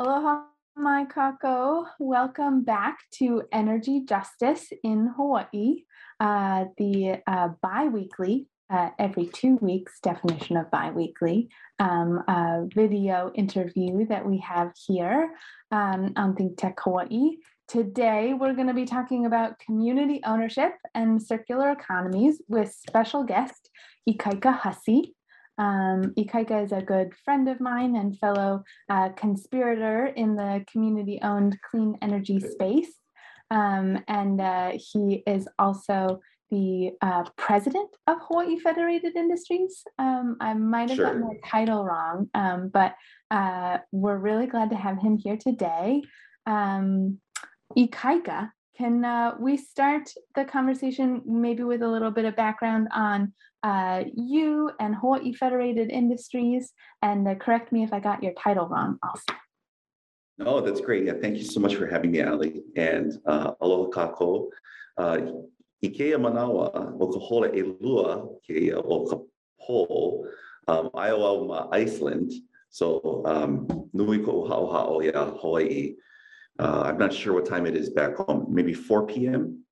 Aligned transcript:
Aloha, 0.00 0.46
my 0.74 1.04
kako. 1.04 1.86
Welcome 2.00 2.64
back 2.64 2.98
to 3.18 3.44
Energy 3.52 4.00
Justice 4.00 4.72
in 4.82 5.06
Hawaii, 5.16 5.84
uh, 6.18 6.64
the 6.78 7.22
uh, 7.28 7.50
bi 7.62 7.86
weekly, 7.86 8.48
uh, 8.70 8.90
every 8.98 9.26
two 9.26 9.54
weeks 9.60 10.00
definition 10.02 10.56
of 10.56 10.68
bi 10.72 10.90
weekly 10.90 11.48
um, 11.78 12.24
video 12.74 13.30
interview 13.36 14.04
that 14.06 14.26
we 14.26 14.38
have 14.38 14.72
here 14.84 15.30
um, 15.70 16.12
on 16.16 16.34
Think 16.34 16.58
Tech 16.58 16.76
Hawaii. 16.80 17.36
Today, 17.68 18.34
we're 18.34 18.54
going 18.54 18.66
to 18.66 18.74
be 18.74 18.86
talking 18.86 19.26
about 19.26 19.60
community 19.60 20.20
ownership 20.26 20.72
and 20.96 21.22
circular 21.22 21.70
economies 21.70 22.42
with 22.48 22.74
special 22.74 23.22
guest 23.22 23.70
Ikaika 24.10 24.58
Hussey. 24.58 25.14
Um, 25.58 26.14
Ikaika 26.18 26.64
is 26.64 26.72
a 26.72 26.82
good 26.82 27.12
friend 27.24 27.48
of 27.48 27.60
mine 27.60 27.96
and 27.96 28.18
fellow 28.18 28.64
uh, 28.88 29.10
conspirator 29.10 30.06
in 30.06 30.34
the 30.34 30.64
community 30.70 31.20
owned 31.22 31.56
clean 31.70 31.96
energy 32.02 32.40
space. 32.40 32.92
Um, 33.50 34.02
and 34.08 34.40
uh, 34.40 34.72
he 34.74 35.22
is 35.26 35.48
also 35.58 36.20
the 36.50 36.92
uh, 37.00 37.24
president 37.36 37.90
of 38.06 38.18
Hawaii 38.22 38.58
Federated 38.58 39.16
Industries. 39.16 39.82
Um, 39.98 40.36
I 40.40 40.54
might 40.54 40.88
have 40.90 40.96
sure. 40.96 41.06
gotten 41.06 41.22
the 41.22 41.38
title 41.44 41.84
wrong, 41.84 42.28
um, 42.34 42.68
but 42.68 42.94
uh, 43.30 43.78
we're 43.92 44.18
really 44.18 44.46
glad 44.46 44.70
to 44.70 44.76
have 44.76 44.98
him 45.00 45.16
here 45.16 45.36
today. 45.36 46.02
Um, 46.46 47.18
Ikaika, 47.76 48.50
can 48.76 49.04
uh, 49.04 49.34
we 49.38 49.56
start 49.56 50.10
the 50.34 50.44
conversation 50.44 51.22
maybe 51.26 51.62
with 51.62 51.82
a 51.82 51.88
little 51.88 52.10
bit 52.10 52.24
of 52.24 52.36
background 52.36 52.88
on 52.92 53.32
uh, 53.64 54.04
you 54.14 54.70
and 54.78 54.94
Hawaii 54.94 55.32
Federated 55.32 55.90
Industries, 55.90 56.72
and 57.00 57.26
uh, 57.26 57.34
correct 57.34 57.72
me 57.72 57.82
if 57.82 57.92
I 57.92 57.98
got 57.98 58.22
your 58.22 58.34
title 58.34 58.68
wrong 58.68 58.98
also. 59.02 59.32
No, 60.36 60.60
that's 60.60 60.80
great. 60.80 61.04
Yeah, 61.04 61.14
thank 61.20 61.38
you 61.38 61.44
so 61.44 61.60
much 61.60 61.74
for 61.76 61.86
having 61.86 62.10
me, 62.12 62.20
Ali. 62.20 62.62
And 62.76 63.12
uh, 63.26 63.52
aloha 63.60 63.90
kako. 63.90 64.48
Uh, 64.98 65.18
Ikea 65.82 66.16
manawa 66.16 66.96
o 67.00 67.12
ka 67.12 67.18
hola 67.18 67.48
e 67.54 67.62
lua 67.80 68.26
ke 68.46 68.72
o 68.74 69.06
ka 69.06 69.16
po 69.60 70.26
um, 70.68 70.90
Iowa, 70.94 71.68
Iceland. 71.72 72.32
So 72.70 73.22
um, 73.26 73.88
nui 73.92 74.18
ko 74.18 74.46
hao 74.46 75.00
ya 75.00 75.24
Hawaii. 75.40 75.94
Uh, 76.58 76.82
I'm 76.86 76.98
not 76.98 77.12
sure 77.12 77.32
what 77.32 77.46
time 77.46 77.66
it 77.66 77.76
is 77.76 77.90
back 77.90 78.16
home. 78.16 78.46
Maybe 78.48 78.74
4 78.74 79.06
p.m. 79.06 79.64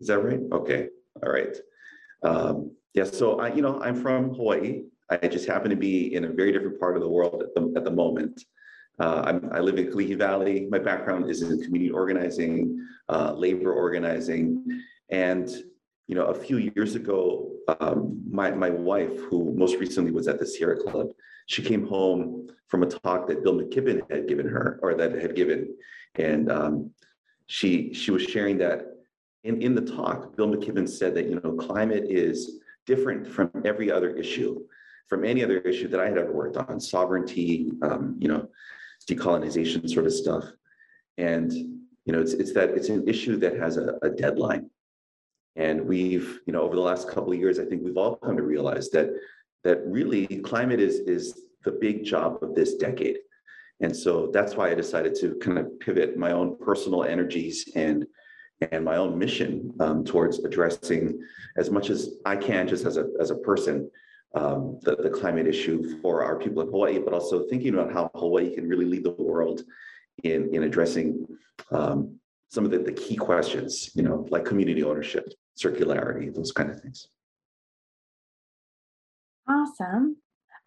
Is 0.00 0.08
that 0.08 0.20
right? 0.20 0.40
Okay. 0.52 0.88
All 1.22 1.32
right. 1.32 1.56
Um, 2.22 2.76
yeah. 2.94 3.04
So 3.04 3.40
I, 3.40 3.52
you 3.52 3.62
know, 3.62 3.80
I'm 3.82 4.00
from 4.00 4.34
Hawaii. 4.34 4.84
I 5.10 5.28
just 5.28 5.46
happen 5.46 5.68
to 5.70 5.76
be 5.76 6.14
in 6.14 6.24
a 6.24 6.28
very 6.28 6.52
different 6.52 6.80
part 6.80 6.96
of 6.96 7.02
the 7.02 7.08
world 7.08 7.42
at 7.42 7.54
the, 7.54 7.72
at 7.76 7.84
the 7.84 7.90
moment. 7.90 8.42
Uh, 8.98 9.40
i 9.52 9.58
live 9.58 9.76
in 9.76 9.88
Kalihi 9.88 10.16
Valley. 10.16 10.68
My 10.70 10.78
background 10.78 11.28
is 11.28 11.42
in 11.42 11.60
community 11.62 11.90
organizing, 11.90 12.80
uh, 13.08 13.32
labor 13.32 13.72
organizing, 13.72 14.64
and 15.10 15.50
you 16.06 16.14
know, 16.14 16.26
a 16.26 16.34
few 16.34 16.58
years 16.58 16.94
ago, 16.94 17.50
um, 17.80 18.22
my 18.30 18.52
my 18.52 18.70
wife, 18.70 19.18
who 19.28 19.52
most 19.54 19.76
recently 19.76 20.12
was 20.12 20.28
at 20.28 20.38
the 20.38 20.46
Sierra 20.46 20.76
Club, 20.76 21.08
she 21.46 21.60
came 21.60 21.86
home 21.86 22.46
from 22.68 22.84
a 22.84 22.86
talk 22.86 23.26
that 23.26 23.42
Bill 23.42 23.54
McKibben 23.54 24.08
had 24.10 24.28
given 24.28 24.46
her, 24.46 24.78
or 24.82 24.94
that 24.94 25.12
had 25.12 25.34
given, 25.34 25.74
and 26.14 26.52
um, 26.52 26.90
she 27.46 27.92
she 27.94 28.12
was 28.12 28.22
sharing 28.22 28.58
that 28.58 28.86
in, 29.44 29.60
in 29.60 29.74
the 29.74 29.80
talk, 29.82 30.36
Bill 30.36 30.48
McKibben 30.48 30.88
said 30.88 31.14
that 31.14 31.26
you 31.26 31.40
know 31.42 31.52
climate 31.52 32.06
is 32.08 32.60
different 32.86 33.26
from 33.26 33.50
every 33.64 33.90
other 33.90 34.16
issue, 34.16 34.60
from 35.08 35.24
any 35.24 35.42
other 35.42 35.58
issue 35.58 35.88
that 35.88 36.00
I 36.00 36.08
had 36.08 36.18
ever 36.18 36.32
worked 36.32 36.56
on, 36.56 36.80
sovereignty, 36.80 37.70
um, 37.82 38.16
you 38.18 38.28
know, 38.28 38.48
decolonization 39.08 39.88
sort 39.88 40.06
of 40.06 40.12
stuff, 40.12 40.44
and 41.18 41.52
you 41.52 42.12
know 42.12 42.20
it's 42.20 42.32
it's 42.32 42.52
that 42.54 42.70
it's 42.70 42.88
an 42.88 43.06
issue 43.08 43.36
that 43.38 43.56
has 43.56 43.76
a, 43.76 43.98
a 44.02 44.10
deadline, 44.10 44.70
and 45.56 45.84
we've 45.86 46.40
you 46.46 46.52
know 46.52 46.62
over 46.62 46.74
the 46.74 46.80
last 46.80 47.08
couple 47.08 47.32
of 47.32 47.38
years, 47.38 47.58
I 47.58 47.64
think 47.64 47.82
we've 47.82 47.96
all 47.96 48.16
come 48.16 48.36
to 48.36 48.42
realize 48.42 48.90
that 48.90 49.10
that 49.64 49.84
really 49.86 50.26
climate 50.26 50.80
is 50.80 51.00
is 51.00 51.40
the 51.64 51.72
big 51.72 52.04
job 52.04 52.38
of 52.42 52.54
this 52.54 52.74
decade. 52.74 53.18
And 53.80 53.94
so 53.94 54.30
that's 54.32 54.54
why 54.54 54.70
I 54.70 54.74
decided 54.74 55.14
to 55.16 55.34
kind 55.36 55.58
of 55.58 55.78
pivot 55.80 56.16
my 56.16 56.30
own 56.30 56.56
personal 56.58 57.04
energies 57.04 57.70
and 57.74 58.06
and 58.72 58.84
my 58.84 58.96
own 58.96 59.18
mission 59.18 59.72
um, 59.80 60.04
towards 60.04 60.44
addressing 60.44 61.20
as 61.56 61.70
much 61.70 61.90
as 61.90 62.16
I 62.24 62.36
can, 62.36 62.68
just 62.68 62.84
as 62.84 62.96
a 62.96 63.06
as 63.20 63.30
a 63.30 63.36
person, 63.36 63.90
um, 64.34 64.78
the, 64.82 64.96
the 64.96 65.10
climate 65.10 65.46
issue 65.46 66.00
for 66.00 66.24
our 66.24 66.38
people 66.38 66.62
in 66.62 66.68
Hawaii, 66.68 66.98
but 66.98 67.12
also 67.12 67.46
thinking 67.48 67.74
about 67.74 67.92
how 67.92 68.10
Hawaii 68.14 68.54
can 68.54 68.68
really 68.68 68.86
lead 68.86 69.04
the 69.04 69.12
world 69.12 69.62
in 70.22 70.54
in 70.54 70.62
addressing 70.64 71.26
um, 71.70 72.18
some 72.48 72.64
of 72.64 72.70
the, 72.70 72.78
the 72.78 72.92
key 72.92 73.16
questions, 73.16 73.90
you 73.94 74.02
know, 74.02 74.26
like 74.30 74.44
community 74.44 74.82
ownership, 74.82 75.32
circularity, 75.58 76.32
those 76.32 76.52
kind 76.52 76.70
of 76.70 76.80
things. 76.80 77.08
Awesome. 79.48 80.16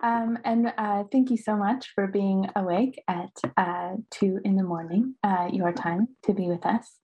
Um, 0.04 0.38
and 0.46 0.74
uh, 0.78 1.06
thank 1.12 1.32
you 1.32 1.38
so 1.38 1.56
much 1.56 1.90
for 1.96 2.06
being 2.08 2.48
awake 2.56 3.02
at 3.08 3.32
uh, 3.56 3.96
two 4.12 4.40
in 4.44 4.56
the 4.56 4.64
morning, 4.64 5.16
uh, 5.24 5.50
your 5.52 5.74
time, 5.74 6.10
to 6.24 6.34
be 6.34 6.48
with 6.48 6.66
us. 6.66 6.98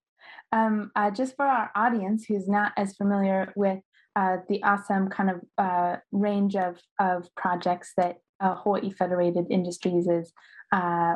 Um, 0.53 0.91
uh, 0.96 1.09
just 1.12 1.36
for 1.36 1.46
our 1.46 1.72
audience 1.75 2.25
who's 2.25 2.47
not 2.47 2.74
as 2.78 2.96
familiar 2.96 3.52
with 3.56 3.80
uh, 4.16 4.38
the 4.47 4.62
awesome 4.64 5.09
kind 5.09 5.31
of 5.31 5.41
uh, 5.58 5.97
range 6.12 6.56
of, 6.56 6.80
of 7.00 7.28
projects 7.36 7.94
that 7.97 8.18
Hawaii 8.40 8.92
Federated 8.92 9.47
Industries 9.50 10.08
is 10.08 10.31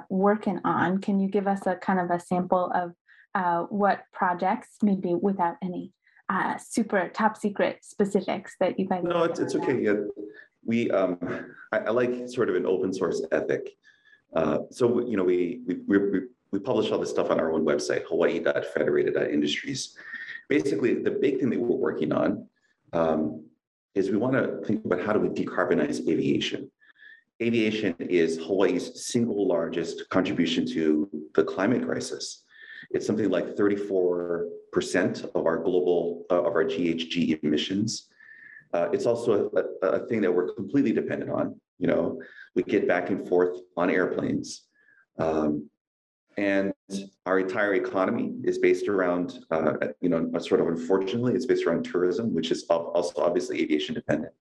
working 0.09 0.59
on, 0.63 0.99
can 0.99 1.19
you 1.19 1.29
give 1.29 1.47
us 1.47 1.67
a 1.67 1.75
kind 1.75 1.99
of 1.99 2.09
a 2.09 2.19
sample 2.19 2.71
of 2.73 3.69
what 3.69 4.01
projects, 4.11 4.69
maybe 4.81 5.13
without 5.13 5.55
any 5.61 5.93
super 6.57 7.09
top 7.09 7.37
secret 7.37 7.79
specifics 7.83 8.55
that 8.59 8.79
you 8.79 8.87
guys? 8.87 9.03
No, 9.03 9.23
it's, 9.23 9.39
it's 9.39 9.55
okay. 9.55 9.79
Yeah 9.81 9.93
we 10.67 10.91
um, 10.91 11.17
I, 11.71 11.79
I, 11.79 11.89
like 11.89 12.29
sort 12.29 12.49
of 12.49 12.55
an 12.55 12.67
open 12.67 12.93
source 12.93 13.23
ethic. 13.31 13.71
Uh, 14.35 14.59
so 14.69 15.01
you 15.07 15.17
know 15.17 15.23
we, 15.23 15.61
we 15.65 15.77
we 15.87 15.97
we 15.97 16.19
publish 16.59 16.91
all 16.91 16.99
this 16.99 17.09
stuff 17.09 17.29
on 17.29 17.39
our 17.39 17.51
own 17.51 17.65
website, 17.65 18.03
Hawaii.federated.industries. 18.05 19.97
Basically, 20.49 20.95
the 20.95 21.11
big 21.11 21.39
thing 21.39 21.49
that 21.49 21.59
we're 21.59 21.75
working 21.75 22.11
on 22.11 22.47
um, 22.93 23.43
is 23.95 24.09
we 24.09 24.17
want 24.17 24.33
to 24.33 24.65
think 24.65 24.85
about 24.85 25.01
how 25.01 25.13
do 25.13 25.19
we 25.19 25.29
decarbonize 25.29 26.07
aviation. 26.07 26.71
Aviation 27.41 27.95
is 27.99 28.37
Hawaii's 28.37 29.05
single 29.05 29.47
largest 29.47 30.09
contribution 30.09 30.65
to 30.67 31.09
the 31.35 31.43
climate 31.43 31.85
crisis. 31.85 32.43
It's 32.91 33.05
something 33.05 33.29
like 33.29 33.55
34% 33.55 34.45
of 35.35 35.45
our 35.45 35.57
global, 35.57 36.25
uh, 36.31 36.41
of 36.43 36.55
our 36.55 36.63
GHG 36.63 37.43
emissions. 37.43 38.07
Uh, 38.73 38.89
it's 38.91 39.05
also 39.05 39.51
a, 39.55 39.87
a, 39.87 40.07
thing 40.07 40.21
that 40.21 40.33
we're 40.33 40.53
completely 40.53 40.91
dependent 40.91 41.31
on. 41.31 41.59
You 41.79 41.87
know, 41.87 42.21
we 42.55 42.63
get 42.63 42.87
back 42.87 43.09
and 43.09 43.27
forth 43.27 43.59
on 43.75 43.89
airplanes. 43.89 44.63
Um, 45.19 45.69
and 46.37 46.71
our 47.25 47.39
entire 47.39 47.73
economy 47.73 48.35
is 48.43 48.59
based 48.59 48.87
around, 48.87 49.39
uh, 49.49 49.73
you 50.01 50.09
know, 50.09 50.31
sort 50.39 50.61
of 50.61 50.67
unfortunately, 50.67 51.33
it's 51.33 51.47
based 51.47 51.65
around 51.65 51.83
tourism, 51.83 52.33
which 52.33 52.51
is 52.51 52.65
also 52.69 53.21
obviously 53.21 53.61
aviation 53.61 53.95
dependent. 53.95 54.31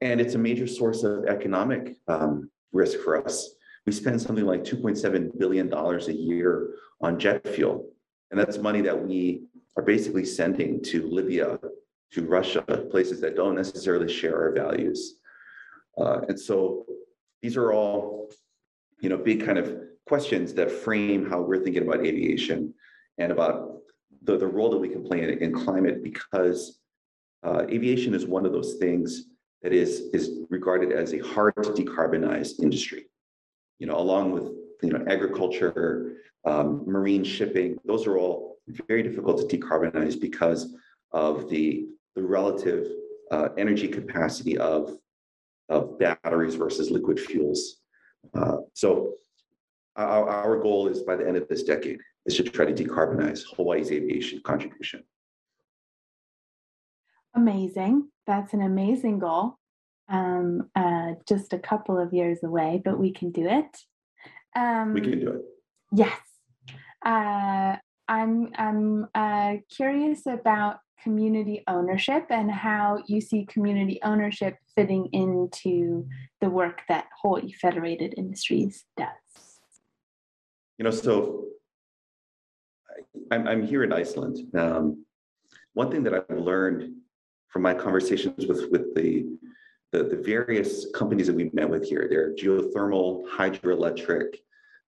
And 0.00 0.20
it's 0.20 0.34
a 0.34 0.38
major 0.38 0.66
source 0.66 1.04
of 1.04 1.26
economic 1.26 1.96
um, 2.08 2.50
risk 2.72 2.98
for 2.98 3.24
us. 3.24 3.54
We 3.86 3.92
spend 3.92 4.20
something 4.20 4.44
like 4.44 4.64
$2.7 4.64 5.38
billion 5.38 5.72
a 5.72 6.12
year 6.12 6.74
on 7.00 7.20
jet 7.20 7.46
fuel. 7.46 7.88
And 8.32 8.40
that's 8.40 8.58
money 8.58 8.80
that 8.80 9.00
we 9.00 9.44
are 9.76 9.82
basically 9.82 10.24
sending 10.24 10.82
to 10.84 11.08
Libya, 11.08 11.58
to 12.12 12.26
Russia, 12.26 12.62
places 12.90 13.20
that 13.20 13.36
don't 13.36 13.54
necessarily 13.54 14.12
share 14.12 14.36
our 14.36 14.52
values. 14.52 15.18
Uh, 15.96 16.22
and 16.28 16.38
so 16.38 16.84
these 17.42 17.56
are 17.56 17.72
all, 17.72 18.30
you 19.00 19.08
know, 19.08 19.16
big 19.16 19.44
kind 19.44 19.58
of 19.58 19.91
questions 20.06 20.54
that 20.54 20.70
frame 20.70 21.28
how 21.28 21.40
we're 21.40 21.62
thinking 21.62 21.82
about 21.82 22.04
aviation 22.04 22.74
and 23.18 23.32
about 23.32 23.78
the, 24.22 24.36
the 24.36 24.46
role 24.46 24.70
that 24.70 24.78
we 24.78 24.88
can 24.88 25.02
play 25.02 25.22
in, 25.22 25.30
in 25.38 25.52
climate 25.52 26.02
because 26.02 26.80
uh, 27.44 27.64
aviation 27.68 28.14
is 28.14 28.26
one 28.26 28.46
of 28.46 28.52
those 28.52 28.74
things 28.74 29.26
that 29.62 29.72
is, 29.72 30.10
is 30.12 30.40
regarded 30.50 30.92
as 30.92 31.14
a 31.14 31.18
hard 31.18 31.54
to 31.62 31.70
decarbonize 31.70 32.60
industry. 32.60 33.06
You 33.78 33.86
know, 33.86 33.96
along 33.96 34.32
with 34.32 34.44
you 34.82 34.92
know 34.92 35.04
agriculture, 35.08 36.16
um, 36.44 36.84
marine 36.86 37.24
shipping, 37.24 37.78
those 37.84 38.06
are 38.06 38.16
all 38.16 38.58
very 38.88 39.02
difficult 39.02 39.48
to 39.48 39.56
decarbonize 39.56 40.20
because 40.20 40.74
of 41.12 41.48
the 41.50 41.86
the 42.14 42.22
relative 42.22 42.86
uh, 43.30 43.48
energy 43.56 43.88
capacity 43.88 44.58
of, 44.58 44.98
of 45.68 45.98
batteries 45.98 46.54
versus 46.54 46.90
liquid 46.90 47.18
fuels. 47.18 47.78
Uh, 48.34 48.58
so 48.74 49.14
our, 49.96 50.28
our 50.28 50.58
goal 50.58 50.88
is 50.88 51.02
by 51.02 51.16
the 51.16 51.26
end 51.26 51.36
of 51.36 51.48
this 51.48 51.62
decade 51.62 52.00
is 52.26 52.36
to 52.36 52.42
try 52.42 52.64
to 52.64 52.72
decarbonize 52.72 53.42
Hawaii's 53.56 53.90
aviation 53.90 54.40
contribution. 54.44 55.02
Amazing. 57.34 58.08
That's 58.26 58.52
an 58.52 58.62
amazing 58.62 59.18
goal. 59.18 59.58
Um, 60.08 60.70
uh, 60.74 61.12
just 61.26 61.52
a 61.52 61.58
couple 61.58 61.98
of 61.98 62.12
years 62.12 62.42
away, 62.42 62.80
but 62.84 62.98
we 62.98 63.12
can 63.12 63.30
do 63.30 63.46
it. 63.46 63.76
Um, 64.54 64.92
We 64.92 65.00
can 65.00 65.20
do 65.20 65.30
it. 65.30 65.42
Yes. 65.92 66.18
Uh, 67.04 67.76
I'm 68.08 68.50
I'm 68.56 69.06
uh, 69.14 69.54
curious 69.74 70.26
about 70.26 70.78
community 71.02 71.64
ownership 71.66 72.26
and 72.30 72.50
how 72.50 73.02
you 73.06 73.20
see 73.20 73.44
community 73.46 73.98
ownership 74.04 74.56
fitting 74.76 75.08
into 75.12 76.06
the 76.40 76.48
work 76.48 76.82
that 76.88 77.06
Hawaii 77.20 77.52
Federated 77.52 78.14
Industries 78.16 78.84
does. 78.96 79.51
You 80.78 80.84
know, 80.84 80.90
so 80.90 81.46
I- 82.88 83.34
I'm, 83.34 83.46
I'm 83.46 83.66
here 83.66 83.84
in 83.84 83.92
Iceland. 83.92 84.38
Um, 84.56 85.04
one 85.74 85.90
thing 85.90 86.02
that 86.04 86.14
I've 86.14 86.38
learned 86.38 86.94
from 87.48 87.62
my 87.62 87.74
conversations 87.74 88.46
with, 88.46 88.70
with 88.70 88.94
the, 88.94 89.26
the, 89.92 90.04
the 90.04 90.16
various 90.16 90.86
companies 90.94 91.26
that 91.26 91.36
we've 91.36 91.54
met 91.54 91.68
with 91.68 91.84
here, 91.84 92.06
they're 92.08 92.34
geothermal, 92.34 93.28
hydroelectric, 93.28 94.36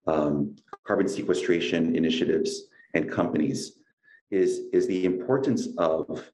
um, 0.07 0.57
carbon 0.87 1.09
sequestration 1.09 1.95
initiatives 1.97 2.65
and 2.95 3.11
companies, 3.11 3.79
is, 4.31 4.63
is 4.73 4.87
the 4.87 5.05
importance 5.05 5.69
of, 5.79 6.25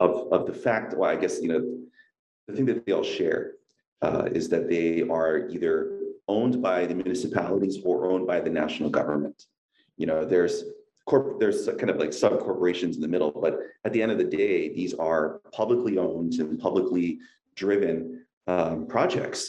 of, 0.00 0.32
of 0.32 0.46
the 0.46 0.52
fact, 0.52 0.94
well, 0.96 1.10
I 1.10 1.16
guess, 1.16 1.40
you 1.40 1.48
know, 1.48 1.78
the 2.48 2.54
thing 2.54 2.66
that 2.66 2.84
they 2.84 2.92
all 2.92 3.04
share 3.04 3.52
uh, 4.02 4.28
is 4.32 4.48
that 4.48 4.68
they 4.68 5.02
are 5.02 5.48
either 5.48 6.00
owned 6.34 6.56
by 6.70 6.78
the 6.86 6.94
municipalities 7.02 7.76
or 7.84 8.10
owned 8.10 8.26
by 8.32 8.38
the 8.40 8.50
national 8.62 8.90
government. 8.98 9.38
You 10.00 10.06
know, 10.10 10.20
there's 10.32 10.54
corp, 11.08 11.38
there's 11.40 11.60
kind 11.80 11.90
of 11.90 11.98
like 12.02 12.12
sub 12.12 12.34
corporations 12.46 12.96
in 12.96 13.02
the 13.02 13.12
middle, 13.14 13.32
but 13.46 13.54
at 13.86 13.92
the 13.92 14.00
end 14.02 14.12
of 14.14 14.18
the 14.18 14.30
day, 14.42 14.56
these 14.78 14.94
are 14.94 15.40
publicly 15.60 15.94
owned 15.98 16.34
and 16.42 16.58
publicly 16.58 17.18
driven 17.54 17.94
um, 18.46 18.86
projects. 18.86 19.40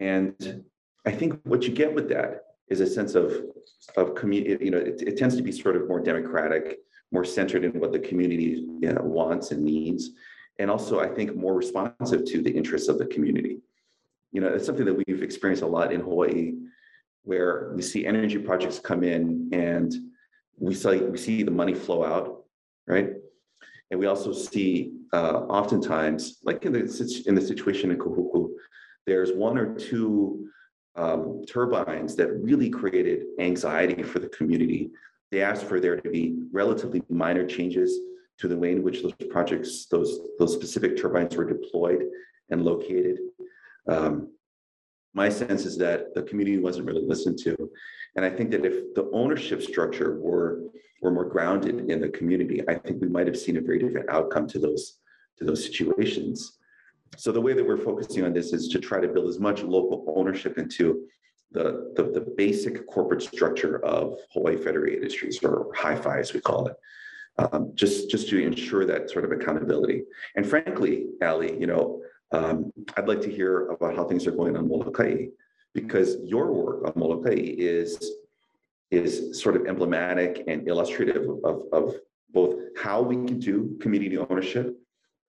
And 0.00 0.64
I 1.06 1.12
think 1.18 1.40
what 1.44 1.62
you 1.66 1.72
get 1.72 1.94
with 1.94 2.08
that 2.10 2.30
is 2.68 2.80
a 2.80 2.86
sense 2.86 3.14
of 3.14 3.26
of 3.96 4.14
community. 4.14 4.64
You 4.64 4.72
know, 4.74 4.78
it, 4.78 5.02
it 5.10 5.16
tends 5.16 5.36
to 5.36 5.42
be 5.42 5.52
sort 5.52 5.76
of 5.76 5.88
more 5.88 6.00
democratic, 6.00 6.78
more 7.12 7.24
centered 7.24 7.64
in 7.64 7.72
what 7.82 7.92
the 7.92 7.98
community 7.98 8.50
you 8.80 8.92
know, 8.92 9.02
wants 9.02 9.50
and 9.52 9.62
needs, 9.62 10.10
and 10.58 10.70
also 10.70 11.00
I 11.00 11.08
think 11.08 11.36
more 11.36 11.54
responsive 11.54 12.24
to 12.24 12.42
the 12.42 12.50
interests 12.50 12.88
of 12.88 12.98
the 12.98 13.06
community. 13.06 13.54
You 14.34 14.40
know, 14.40 14.48
it's 14.48 14.66
something 14.66 14.84
that 14.84 15.00
we've 15.06 15.22
experienced 15.22 15.62
a 15.62 15.66
lot 15.66 15.92
in 15.92 16.00
Hawaii, 16.00 16.54
where 17.22 17.72
we 17.74 17.82
see 17.82 18.04
energy 18.04 18.36
projects 18.36 18.80
come 18.80 19.04
in 19.04 19.48
and 19.52 19.94
we 20.58 20.74
see 20.74 20.98
we 20.98 21.16
see 21.16 21.44
the 21.44 21.52
money 21.52 21.72
flow 21.72 22.04
out, 22.04 22.44
right? 22.88 23.10
And 23.90 24.00
we 24.00 24.06
also 24.06 24.32
see 24.32 24.92
uh, 25.12 25.46
oftentimes, 25.58 26.38
like 26.42 26.66
in 26.66 26.72
the 26.72 26.82
in 27.26 27.36
the 27.36 27.40
situation 27.40 27.92
in 27.92 27.98
Kahuku, 27.98 28.50
there's 29.06 29.32
one 29.32 29.56
or 29.56 29.72
two 29.74 30.48
um, 30.96 31.44
turbines 31.48 32.16
that 32.16 32.32
really 32.32 32.70
created 32.70 33.26
anxiety 33.38 34.02
for 34.02 34.18
the 34.18 34.28
community. 34.28 34.90
They 35.30 35.42
asked 35.42 35.64
for 35.64 35.78
there 35.78 36.00
to 36.00 36.10
be 36.10 36.40
relatively 36.52 37.02
minor 37.08 37.46
changes 37.46 38.00
to 38.38 38.48
the 38.48 38.56
way 38.56 38.72
in 38.72 38.82
which 38.82 39.02
those 39.02 39.14
projects, 39.30 39.86
those 39.86 40.18
those 40.40 40.54
specific 40.54 41.00
turbines 41.00 41.36
were 41.36 41.44
deployed 41.44 42.02
and 42.50 42.64
located. 42.64 43.18
Um, 43.88 44.32
my 45.12 45.28
sense 45.28 45.64
is 45.64 45.78
that 45.78 46.14
the 46.14 46.22
community 46.22 46.58
wasn't 46.58 46.86
really 46.86 47.06
listened 47.06 47.38
to. 47.38 47.56
And 48.16 48.24
I 48.24 48.30
think 48.30 48.50
that 48.50 48.64
if 48.64 48.94
the 48.94 49.10
ownership 49.12 49.62
structure 49.62 50.18
were, 50.20 50.62
were 51.02 51.10
more 51.10 51.24
grounded 51.24 51.90
in 51.90 52.00
the 52.00 52.08
community, 52.08 52.62
I 52.68 52.74
think 52.74 53.00
we 53.00 53.08
might 53.08 53.26
have 53.26 53.38
seen 53.38 53.56
a 53.56 53.60
very 53.60 53.78
different 53.78 54.10
outcome 54.10 54.46
to 54.48 54.58
those, 54.58 54.98
to 55.38 55.44
those 55.44 55.64
situations. 55.64 56.58
So 57.16 57.30
the 57.30 57.40
way 57.40 57.52
that 57.52 57.66
we're 57.66 57.78
focusing 57.78 58.24
on 58.24 58.32
this 58.32 58.52
is 58.52 58.68
to 58.68 58.78
try 58.80 59.00
to 59.00 59.08
build 59.08 59.28
as 59.28 59.38
much 59.38 59.62
local 59.62 60.12
ownership 60.16 60.58
into 60.58 61.06
the, 61.52 61.92
the, 61.94 62.04
the 62.04 62.32
basic 62.36 62.86
corporate 62.88 63.22
structure 63.22 63.84
of 63.84 64.18
Hawaii 64.32 64.56
Federated 64.56 64.98
Industries, 64.98 65.40
or 65.44 65.72
HIFI 65.76 66.18
as 66.18 66.32
we 66.32 66.40
call 66.40 66.66
it. 66.66 66.76
Um, 67.36 67.72
just, 67.74 68.10
just 68.10 68.28
to 68.28 68.40
ensure 68.40 68.84
that 68.84 69.10
sort 69.10 69.24
of 69.24 69.32
accountability. 69.32 70.04
And 70.36 70.46
frankly, 70.46 71.06
Ali, 71.20 71.58
you 71.58 71.66
know, 71.66 72.00
um, 72.34 72.72
I'd 72.96 73.08
like 73.08 73.20
to 73.22 73.30
hear 73.30 73.68
about 73.70 73.94
how 73.96 74.04
things 74.04 74.26
are 74.26 74.32
going 74.32 74.56
on 74.56 74.68
Molokai, 74.68 75.26
because 75.72 76.16
your 76.24 76.52
work 76.52 76.86
on 76.86 76.92
Molokai 76.96 77.36
is 77.36 78.12
is 78.90 79.40
sort 79.40 79.56
of 79.56 79.66
emblematic 79.66 80.44
and 80.46 80.68
illustrative 80.68 81.26
of, 81.44 81.62
of 81.72 81.94
both 82.30 82.54
how 82.76 83.02
we 83.02 83.16
can 83.16 83.38
do 83.40 83.76
community 83.80 84.16
ownership 84.18 84.76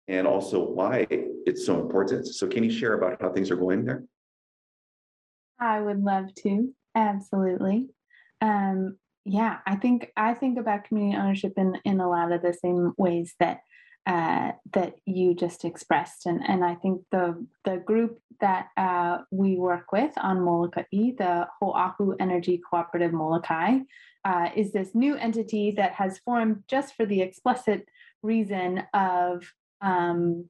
and 0.08 0.28
also 0.28 0.64
why 0.64 1.08
it's 1.10 1.66
so 1.66 1.80
important. 1.80 2.28
So 2.28 2.48
can 2.48 2.64
you 2.64 2.70
share 2.70 2.94
about 2.94 3.20
how 3.22 3.32
things 3.32 3.50
are 3.50 3.56
going 3.56 3.86
there? 3.86 4.04
I 5.60 5.82
would 5.82 6.04
love 6.04 6.34
to. 6.44 6.74
Absolutely. 6.94 7.88
Um, 8.42 8.98
yeah, 9.24 9.60
I 9.66 9.76
think 9.78 10.12
I 10.16 10.34
think 10.34 10.60
about 10.60 10.84
community 10.86 11.18
ownership 11.18 11.54
in 11.58 11.78
in 11.86 12.00
a 12.00 12.10
lot 12.10 12.32
of 12.32 12.42
the 12.42 12.54
same 12.54 12.94
ways 12.98 13.34
that 13.40 13.60
uh, 14.06 14.52
that 14.74 14.96
you 15.06 15.34
just 15.34 15.66
expressed, 15.66 16.26
and 16.26 16.42
and 16.48 16.64
I 16.64 16.76
think 16.76 17.02
the 17.12 17.46
the 17.64 17.78
group 17.78 18.20
that 18.42 18.68
uh, 18.78 19.20
we 19.32 19.56
work 19.56 19.92
with 19.92 20.12
on 20.18 20.42
Molokai, 20.42 20.84
the 20.92 21.48
Ho'ahu 21.62 22.16
Energy 22.20 22.62
Cooperative 22.70 23.14
Molokai, 23.14 23.80
uh, 24.26 24.50
is 24.56 24.72
this 24.72 24.94
new 24.94 25.16
entity 25.16 25.72
that 25.72 25.94
has 25.94 26.20
formed 26.20 26.64
just 26.68 26.96
for 26.96 27.06
the 27.06 27.22
explicit 27.22 27.88
reason 28.22 28.84
of 28.94 29.44
um, 29.82 30.50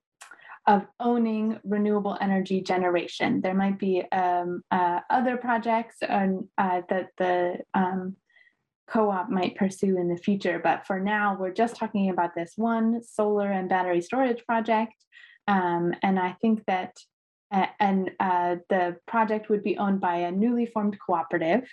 of 0.67 0.85
owning 0.99 1.59
renewable 1.63 2.17
energy 2.21 2.61
generation. 2.61 3.41
There 3.41 3.53
might 3.53 3.77
be 3.77 4.03
um, 4.11 4.63
uh, 4.71 5.01
other 5.09 5.37
projects 5.37 5.97
um, 6.07 6.49
uh, 6.57 6.81
that 6.89 7.09
the 7.17 7.59
um, 7.73 8.15
co-op 8.87 9.29
might 9.29 9.55
pursue 9.55 9.97
in 9.97 10.09
the 10.09 10.17
future, 10.17 10.59
but 10.63 10.85
for 10.85 10.99
now, 10.99 11.37
we're 11.39 11.53
just 11.53 11.75
talking 11.75 12.09
about 12.09 12.35
this 12.35 12.53
one 12.55 13.01
solar 13.03 13.51
and 13.51 13.69
battery 13.69 14.01
storage 14.01 14.45
project. 14.45 14.93
Um, 15.47 15.93
and 16.03 16.19
I 16.19 16.35
think 16.41 16.63
that 16.65 16.95
uh, 17.51 17.67
and 17.79 18.11
uh, 18.19 18.55
the 18.69 18.97
project 19.07 19.49
would 19.49 19.63
be 19.63 19.77
owned 19.77 20.01
by 20.01 20.17
a 20.17 20.31
newly 20.31 20.65
formed 20.65 20.97
cooperative 20.99 21.63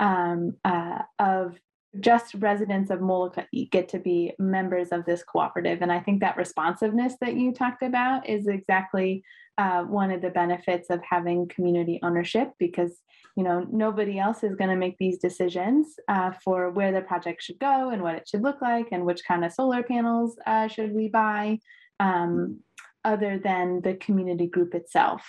um, 0.00 0.56
uh, 0.64 1.02
of 1.18 1.58
just 1.98 2.34
residents 2.34 2.90
of 2.90 3.00
Molokai 3.00 3.44
get 3.70 3.88
to 3.88 3.98
be 3.98 4.32
members 4.38 4.88
of 4.88 5.04
this 5.06 5.24
cooperative. 5.24 5.82
And 5.82 5.90
I 5.90 6.00
think 6.00 6.20
that 6.20 6.36
responsiveness 6.36 7.14
that 7.20 7.34
you 7.34 7.52
talked 7.52 7.82
about 7.82 8.28
is 8.28 8.46
exactly 8.46 9.24
uh, 9.60 9.82
one 9.82 10.10
of 10.10 10.22
the 10.22 10.30
benefits 10.30 10.88
of 10.88 11.00
having 11.08 11.46
community 11.48 12.00
ownership 12.02 12.52
because 12.58 12.92
you 13.36 13.44
know 13.44 13.66
nobody 13.70 14.18
else 14.18 14.42
is 14.42 14.56
going 14.56 14.70
to 14.70 14.76
make 14.84 14.96
these 14.98 15.18
decisions 15.18 15.96
uh, 16.08 16.32
for 16.42 16.70
where 16.70 16.92
the 16.92 17.02
project 17.02 17.42
should 17.42 17.58
go 17.58 17.90
and 17.90 18.02
what 18.02 18.14
it 18.14 18.26
should 18.26 18.42
look 18.42 18.62
like 18.62 18.86
and 18.90 19.04
which 19.04 19.22
kind 19.28 19.44
of 19.44 19.52
solar 19.52 19.82
panels 19.82 20.36
uh, 20.46 20.66
should 20.66 20.94
we 20.94 21.08
buy 21.08 21.58
um, 22.00 22.58
other 23.04 23.38
than 23.38 23.82
the 23.82 23.94
community 23.94 24.46
group 24.46 24.74
itself. 24.74 25.22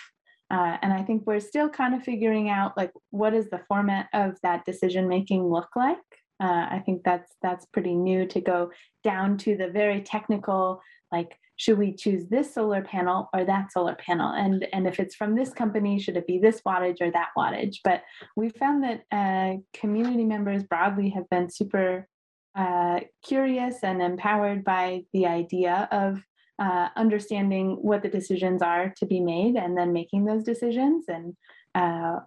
Uh, 0.50 0.78
and 0.80 0.94
I 0.94 1.02
think 1.02 1.24
we're 1.26 1.40
still 1.40 1.68
kind 1.68 1.94
of 1.94 2.02
figuring 2.02 2.48
out 2.48 2.74
like 2.74 2.92
what 3.10 3.30
does 3.30 3.50
the 3.50 3.62
format 3.68 4.08
of 4.14 4.38
that 4.42 4.64
decision 4.64 5.08
making 5.08 5.44
look 5.44 5.68
like. 5.76 5.98
Uh, 6.42 6.66
I 6.70 6.82
think 6.84 7.02
that's 7.04 7.30
that's 7.42 7.66
pretty 7.66 7.94
new 7.94 8.26
to 8.28 8.40
go 8.40 8.70
down 9.04 9.36
to 9.38 9.56
the 9.58 9.68
very 9.68 10.00
technical, 10.00 10.80
like 11.10 11.38
should 11.62 11.78
we 11.78 11.94
choose 11.94 12.26
this 12.26 12.52
solar 12.52 12.82
panel 12.82 13.30
or 13.32 13.44
that 13.44 13.70
solar 13.70 13.94
panel, 13.94 14.32
and 14.32 14.66
and 14.72 14.84
if 14.88 14.98
it's 14.98 15.14
from 15.14 15.36
this 15.36 15.52
company, 15.52 15.96
should 15.96 16.16
it 16.16 16.26
be 16.26 16.40
this 16.40 16.60
wattage 16.62 17.00
or 17.00 17.12
that 17.12 17.28
wattage? 17.38 17.76
But 17.84 18.02
we 18.34 18.48
found 18.48 18.82
that 18.82 19.02
uh, 19.12 19.58
community 19.72 20.24
members 20.24 20.64
broadly 20.64 21.10
have 21.10 21.30
been 21.30 21.48
super 21.48 22.08
uh, 22.56 22.98
curious 23.24 23.76
and 23.84 24.02
empowered 24.02 24.64
by 24.64 25.04
the 25.12 25.26
idea 25.26 25.88
of 25.92 26.20
uh, 26.58 26.88
understanding 26.96 27.78
what 27.80 28.02
the 28.02 28.08
decisions 28.08 28.60
are 28.60 28.92
to 28.96 29.06
be 29.06 29.20
made 29.20 29.54
and 29.54 29.78
then 29.78 29.92
making 29.92 30.24
those 30.24 30.42
decisions 30.42 31.04
and 31.06 31.36
uh, 31.76 32.18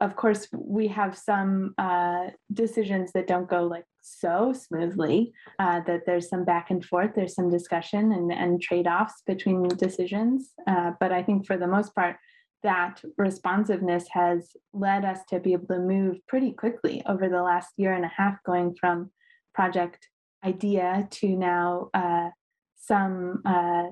of 0.00 0.16
course, 0.16 0.48
we 0.52 0.88
have 0.88 1.16
some 1.16 1.74
uh, 1.78 2.28
decisions 2.52 3.12
that 3.12 3.26
don't 3.26 3.48
go 3.48 3.64
like 3.64 3.84
so 4.00 4.52
smoothly, 4.52 5.32
uh, 5.58 5.80
that 5.86 6.02
there's 6.06 6.28
some 6.28 6.44
back 6.44 6.70
and 6.70 6.84
forth, 6.84 7.12
there's 7.14 7.34
some 7.34 7.50
discussion 7.50 8.12
and, 8.12 8.32
and 8.32 8.60
trade 8.60 8.86
offs 8.86 9.22
between 9.26 9.66
decisions. 9.68 10.50
Uh, 10.66 10.92
but 11.00 11.12
I 11.12 11.22
think 11.22 11.46
for 11.46 11.56
the 11.56 11.66
most 11.66 11.94
part, 11.94 12.16
that 12.62 13.00
responsiveness 13.18 14.06
has 14.12 14.56
led 14.72 15.04
us 15.04 15.20
to 15.30 15.40
be 15.40 15.52
able 15.52 15.66
to 15.66 15.78
move 15.78 16.18
pretty 16.28 16.52
quickly 16.52 17.02
over 17.06 17.28
the 17.28 17.42
last 17.42 17.70
year 17.76 17.92
and 17.92 18.04
a 18.04 18.12
half, 18.16 18.36
going 18.44 18.74
from 18.78 19.10
project 19.54 20.08
idea 20.44 21.08
to 21.10 21.28
now 21.28 21.88
uh, 21.94 22.28
some 22.76 23.42
uh, 23.44 23.84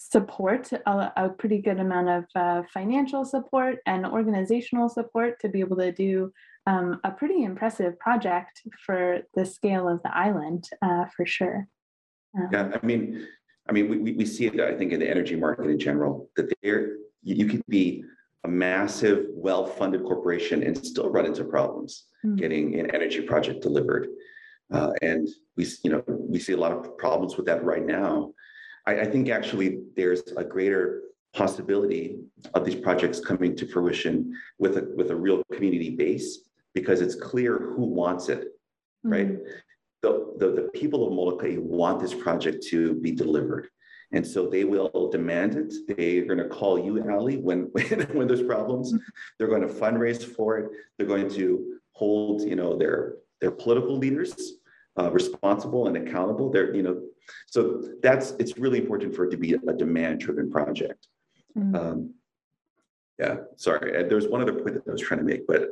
support, 0.00 0.70
a, 0.72 1.12
a, 1.16 1.28
pretty 1.28 1.58
good 1.58 1.80
amount 1.80 2.08
of 2.08 2.24
uh, 2.34 2.62
financial 2.72 3.24
support 3.24 3.78
and 3.84 4.06
organizational 4.06 4.88
support 4.88 5.40
to 5.40 5.48
be 5.48 5.60
able 5.60 5.76
to 5.76 5.90
do 5.90 6.32
um, 6.66 7.00
a 7.04 7.10
pretty 7.10 7.42
impressive 7.42 7.98
project 7.98 8.62
for 8.86 9.20
the 9.34 9.44
scale 9.44 9.88
of 9.88 10.00
the 10.04 10.16
island, 10.16 10.68
uh, 10.82 11.04
for 11.16 11.26
sure. 11.26 11.66
Um, 12.38 12.48
yeah, 12.52 12.70
I 12.80 12.86
mean, 12.86 13.26
I 13.68 13.72
mean, 13.72 13.88
we, 13.88 14.12
we 14.12 14.24
see 14.24 14.46
it, 14.46 14.60
I 14.60 14.76
think, 14.76 14.92
in 14.92 15.00
the 15.00 15.10
energy 15.10 15.36
market 15.36 15.68
in 15.68 15.78
general, 15.78 16.30
that 16.36 16.52
there 16.62 16.96
you, 17.22 17.34
you 17.34 17.46
could 17.46 17.62
be 17.68 18.04
a 18.44 18.48
massive, 18.48 19.26
well-funded 19.30 20.04
corporation 20.04 20.62
and 20.62 20.76
still 20.86 21.10
run 21.10 21.26
into 21.26 21.44
problems 21.44 22.04
Mm. 22.24 22.36
getting 22.36 22.80
an 22.80 22.90
energy 22.94 23.20
project 23.20 23.62
delivered. 23.62 24.08
Uh, 24.72 24.90
and 25.02 25.28
we, 25.56 25.66
you 25.84 25.90
know, 25.90 26.02
we 26.08 26.38
see 26.38 26.52
a 26.52 26.56
lot 26.56 26.72
of 26.72 26.98
problems 26.98 27.36
with 27.36 27.46
that 27.46 27.64
right 27.64 27.86
now. 27.86 28.32
I, 28.88 29.02
I 29.02 29.04
think 29.04 29.28
actually 29.28 29.80
there's 29.96 30.22
a 30.38 30.44
greater 30.44 31.02
possibility 31.34 32.16
of 32.54 32.64
these 32.64 32.76
projects 32.76 33.20
coming 33.20 33.54
to 33.56 33.66
fruition 33.66 34.34
with 34.58 34.78
a, 34.78 34.88
with 34.96 35.10
a 35.10 35.16
real 35.16 35.42
community 35.52 35.90
base 35.90 36.48
because 36.74 37.02
it's 37.02 37.14
clear 37.14 37.58
who 37.58 37.84
wants 37.84 38.30
it, 38.30 38.48
right? 39.02 39.32
Mm. 39.32 39.46
The, 40.00 40.34
the, 40.38 40.52
the 40.52 40.68
people 40.80 41.06
of 41.06 41.12
Molokai 41.12 41.56
want 41.58 42.00
this 42.00 42.14
project 42.14 42.64
to 42.68 42.94
be 42.94 43.12
delivered. 43.12 43.68
And 44.12 44.26
so 44.26 44.46
they 44.46 44.64
will 44.64 45.10
demand 45.12 45.54
it. 45.56 45.74
They're 45.86 46.24
going 46.24 46.38
to 46.38 46.48
call 46.48 46.78
you, 46.78 47.04
Ali, 47.10 47.36
when, 47.36 47.64
when, 47.72 48.00
when 48.16 48.26
there's 48.26 48.42
problems. 48.42 48.94
They're 49.36 49.48
going 49.48 49.68
to 49.68 49.74
fundraise 49.82 50.24
for 50.24 50.58
it. 50.58 50.70
They're 50.96 51.06
going 51.06 51.28
to 51.30 51.78
hold, 51.92 52.40
you 52.42 52.56
know, 52.56 52.74
their, 52.74 53.16
their 53.42 53.50
political 53.50 53.98
leaders 53.98 54.54
uh, 54.98 55.10
responsible 55.10 55.86
and 55.88 55.96
accountable. 55.96 56.50
They're, 56.50 56.74
you 56.74 56.82
know, 56.82 57.02
so 57.46 57.82
that's, 58.02 58.32
it's 58.38 58.58
really 58.58 58.78
important 58.78 59.14
for 59.14 59.26
it 59.26 59.30
to 59.30 59.36
be 59.36 59.54
a 59.54 59.72
demand-driven 59.72 60.50
project. 60.50 61.06
Mm. 61.56 61.76
Um, 61.76 62.14
yeah, 63.18 63.36
sorry. 63.56 63.96
Uh, 63.96 64.08
There's 64.08 64.28
one 64.28 64.40
other 64.42 64.54
point 64.54 64.74
that 64.74 64.88
I 64.88 64.92
was 64.92 65.00
trying 65.00 65.20
to 65.20 65.26
make, 65.26 65.46
but 65.46 65.70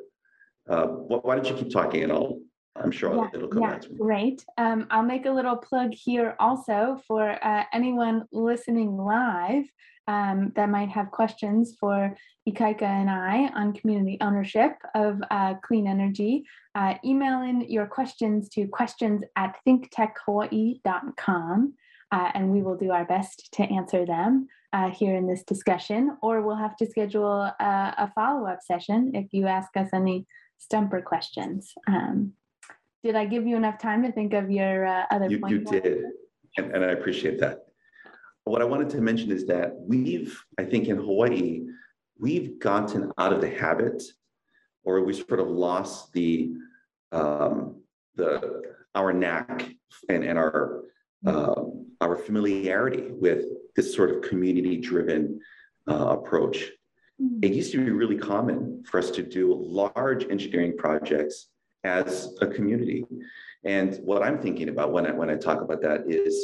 uh, 0.68 0.86
why, 0.86 1.18
why 1.18 1.34
don't 1.36 1.48
you 1.48 1.54
keep 1.54 1.70
talking 1.70 2.02
and 2.02 2.12
I'll, 2.12 2.40
I'm 2.82 2.90
sure 2.90 3.12
I'll- 3.12 3.30
it'll 3.32 3.48
come 3.48 3.62
Yeah, 3.62 3.78
great. 3.98 4.44
Um, 4.58 4.86
I'll 4.90 5.02
make 5.02 5.26
a 5.26 5.30
little 5.30 5.56
plug 5.56 5.92
here 5.92 6.36
also 6.38 7.00
for 7.06 7.42
uh, 7.44 7.64
anyone 7.72 8.24
listening 8.32 8.96
live 8.96 9.64
um, 10.08 10.52
that 10.54 10.68
might 10.68 10.88
have 10.90 11.10
questions 11.10 11.76
for 11.80 12.16
Ikaika 12.48 12.82
and 12.82 13.10
I 13.10 13.48
on 13.56 13.72
community 13.72 14.18
ownership 14.20 14.76
of 14.94 15.20
uh, 15.30 15.54
clean 15.64 15.88
energy. 15.88 16.44
Uh, 16.76 16.94
email 17.04 17.42
in 17.42 17.62
your 17.62 17.86
questions 17.86 18.48
to 18.50 18.68
questions 18.68 19.24
at 19.34 19.56
thinktechhawaii.com 19.66 21.74
uh, 22.12 22.30
and 22.34 22.52
we 22.52 22.62
will 22.62 22.76
do 22.76 22.92
our 22.92 23.04
best 23.04 23.48
to 23.54 23.64
answer 23.64 24.06
them 24.06 24.46
uh, 24.72 24.90
here 24.90 25.16
in 25.16 25.26
this 25.26 25.42
discussion, 25.42 26.16
or 26.22 26.42
we'll 26.42 26.56
have 26.56 26.76
to 26.76 26.86
schedule 26.86 27.42
a, 27.42 27.54
a 27.60 28.12
follow-up 28.14 28.60
session 28.62 29.12
if 29.14 29.32
you 29.32 29.46
ask 29.46 29.76
us 29.76 29.88
any 29.92 30.26
stumper 30.58 31.00
questions. 31.00 31.72
Um, 31.86 32.32
did 33.06 33.14
I 33.14 33.24
give 33.24 33.46
you 33.46 33.56
enough 33.56 33.78
time 33.78 34.02
to 34.02 34.10
think 34.10 34.32
of 34.34 34.50
your 34.50 34.84
uh, 34.84 35.04
other 35.12 35.28
You, 35.30 35.40
you 35.48 35.60
did, 35.60 35.98
and, 36.58 36.72
and 36.74 36.84
I 36.84 36.90
appreciate 36.98 37.38
that. 37.40 37.66
What 38.44 38.60
I 38.60 38.64
wanted 38.64 38.90
to 38.90 39.00
mention 39.00 39.30
is 39.30 39.46
that 39.46 39.68
we've, 39.78 40.36
I 40.58 40.64
think 40.64 40.88
in 40.88 40.96
Hawaii, 40.96 41.62
we've 42.18 42.58
gotten 42.58 43.12
out 43.16 43.32
of 43.32 43.40
the 43.40 43.50
habit, 43.50 44.02
or 44.84 45.04
we 45.04 45.12
sort 45.14 45.40
of 45.40 45.48
lost 45.48 46.12
the, 46.12 46.52
um, 47.12 47.80
the, 48.16 48.62
our 48.94 49.12
knack 49.12 49.68
and, 50.08 50.24
and 50.24 50.36
our, 50.38 50.82
um, 51.26 51.86
our 52.00 52.16
familiarity 52.16 53.12
with 53.12 53.44
this 53.76 53.94
sort 53.94 54.10
of 54.10 54.22
community-driven 54.22 55.40
uh, 55.88 56.06
approach. 56.18 56.72
Mm. 57.22 57.44
It 57.44 57.52
used 57.52 57.72
to 57.72 57.84
be 57.84 57.90
really 57.90 58.18
common 58.18 58.82
for 58.88 58.98
us 58.98 59.10
to 59.12 59.22
do 59.22 59.54
large 59.54 60.24
engineering 60.28 60.76
projects 60.76 61.48
as 61.86 62.34
a 62.40 62.46
community. 62.46 63.06
And 63.64 63.96
what 64.04 64.22
I'm 64.22 64.38
thinking 64.38 64.68
about 64.68 64.92
when 64.92 65.06
I, 65.06 65.12
when 65.12 65.30
I 65.30 65.36
talk 65.36 65.60
about 65.62 65.80
that 65.82 66.04
is, 66.06 66.34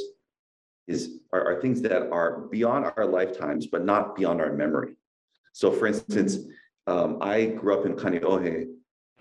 is 0.86 1.18
are, 1.32 1.44
are 1.44 1.60
things 1.60 1.82
that 1.82 2.10
are 2.10 2.42
beyond 2.42 2.90
our 2.96 3.06
lifetimes, 3.06 3.66
but 3.66 3.84
not 3.84 4.16
beyond 4.16 4.40
our 4.40 4.52
memory. 4.52 4.94
So 5.52 5.70
for 5.70 5.86
instance, 5.86 6.38
um, 6.86 7.18
I 7.20 7.46
grew 7.46 7.78
up 7.78 7.86
in 7.86 7.94
Kaneohe 7.94 8.68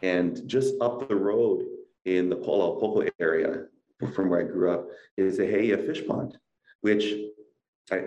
and 0.01 0.47
just 0.47 0.75
up 0.79 1.07
the 1.07 1.15
road 1.15 1.65
in 2.05 2.29
the 2.29 2.35
Poco 2.35 3.05
area 3.19 3.65
from 4.13 4.29
where 4.29 4.39
I 4.39 4.43
grew 4.43 4.71
up 4.71 4.87
is 5.17 5.39
a 5.39 5.45
He'eia 5.45 5.77
fish 5.77 6.07
pond, 6.07 6.37
which, 6.81 7.03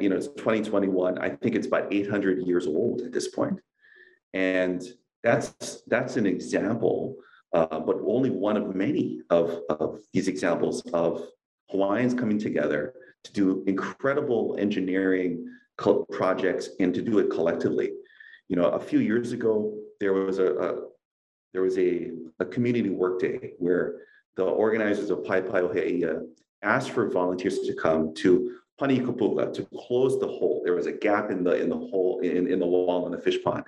you 0.00 0.08
know, 0.08 0.16
it's 0.16 0.28
2021. 0.28 1.18
I 1.18 1.30
think 1.30 1.54
it's 1.54 1.68
about 1.68 1.92
800 1.92 2.46
years 2.46 2.66
old 2.66 3.02
at 3.02 3.12
this 3.12 3.28
point. 3.28 3.60
And 4.32 4.82
that's, 5.22 5.82
that's 5.86 6.16
an 6.16 6.26
example 6.26 7.16
uh, 7.54 7.78
but 7.78 7.96
only 8.06 8.30
one 8.30 8.56
of 8.56 8.74
many 8.74 9.20
of, 9.30 9.60
of 9.70 10.00
these 10.12 10.28
examples 10.28 10.82
of 10.92 11.24
Hawaiians 11.70 12.12
coming 12.12 12.38
together 12.38 12.94
to 13.22 13.32
do 13.32 13.64
incredible 13.66 14.56
engineering 14.58 15.46
co- 15.78 16.04
projects 16.10 16.70
and 16.80 16.92
to 16.92 17.00
do 17.00 17.20
it 17.20 17.30
collectively. 17.30 17.92
You 18.48 18.56
know, 18.56 18.66
a 18.66 18.80
few 18.80 18.98
years 18.98 19.32
ago, 19.32 19.74
there 20.00 20.12
was 20.12 20.38
a, 20.38 20.54
a 20.56 20.74
there 21.52 21.62
was 21.62 21.78
a, 21.78 22.10
a 22.40 22.44
community 22.44 22.90
workday 22.90 23.52
where 23.58 24.00
the 24.36 24.42
organizers 24.42 25.10
of 25.10 25.20
Paepae 25.20 25.62
o 25.62 25.72
He'eia 25.72 26.22
asked 26.62 26.90
for 26.90 27.08
volunteers 27.08 27.60
to 27.60 27.74
come 27.74 28.12
to 28.14 28.56
Panikupuka 28.80 29.54
to 29.54 29.62
close 29.86 30.18
the 30.18 30.26
hole. 30.26 30.62
There 30.64 30.74
was 30.74 30.86
a 30.86 30.92
gap 30.92 31.30
in 31.30 31.44
the 31.44 31.54
in 31.62 31.68
the 31.68 31.76
hole 31.76 32.18
in, 32.24 32.48
in 32.48 32.58
the 32.58 32.66
wall 32.66 33.06
in 33.06 33.12
the 33.12 33.22
fish 33.22 33.38
pond. 33.44 33.64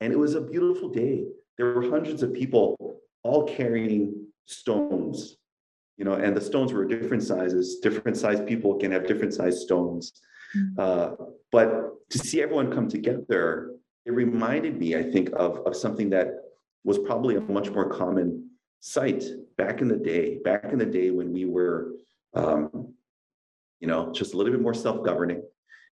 And 0.00 0.12
it 0.12 0.18
was 0.18 0.34
a 0.34 0.40
beautiful 0.40 0.88
day. 0.88 1.26
There 1.58 1.74
were 1.74 1.90
hundreds 1.90 2.22
of 2.22 2.32
people 2.32 3.02
all 3.28 3.42
carrying 3.58 4.02
stones, 4.46 5.16
you 5.98 6.04
know, 6.06 6.16
and 6.24 6.32
the 6.36 6.44
stones 6.50 6.70
were 6.72 6.84
different 6.84 7.22
sizes. 7.22 7.66
Different 7.86 8.16
sized 8.16 8.44
people 8.52 8.70
can 8.80 8.90
have 8.92 9.04
different 9.10 9.34
sized 9.34 9.60
stones. 9.66 10.04
Mm. 10.56 10.78
Uh, 10.84 11.08
but 11.56 11.68
to 12.12 12.18
see 12.18 12.38
everyone 12.44 12.72
come 12.76 12.88
together, 12.88 13.44
it 14.06 14.12
reminded 14.12 14.74
me, 14.82 14.88
I 15.02 15.04
think, 15.12 15.26
of, 15.44 15.52
of 15.66 15.72
something 15.84 16.08
that 16.10 16.28
was 16.84 16.98
probably 16.98 17.36
a 17.36 17.40
much 17.58 17.68
more 17.70 17.88
common 17.90 18.28
sight 18.80 19.22
back 19.60 19.76
in 19.82 19.88
the 19.88 20.00
day, 20.12 20.38
back 20.50 20.72
in 20.72 20.78
the 20.78 20.86
day 20.86 21.10
when 21.10 21.28
we 21.36 21.44
were, 21.44 21.92
um, 22.34 22.94
you 23.80 23.88
know, 23.90 24.12
just 24.18 24.32
a 24.32 24.36
little 24.36 24.52
bit 24.52 24.62
more 24.62 24.78
self-governing, 24.86 25.42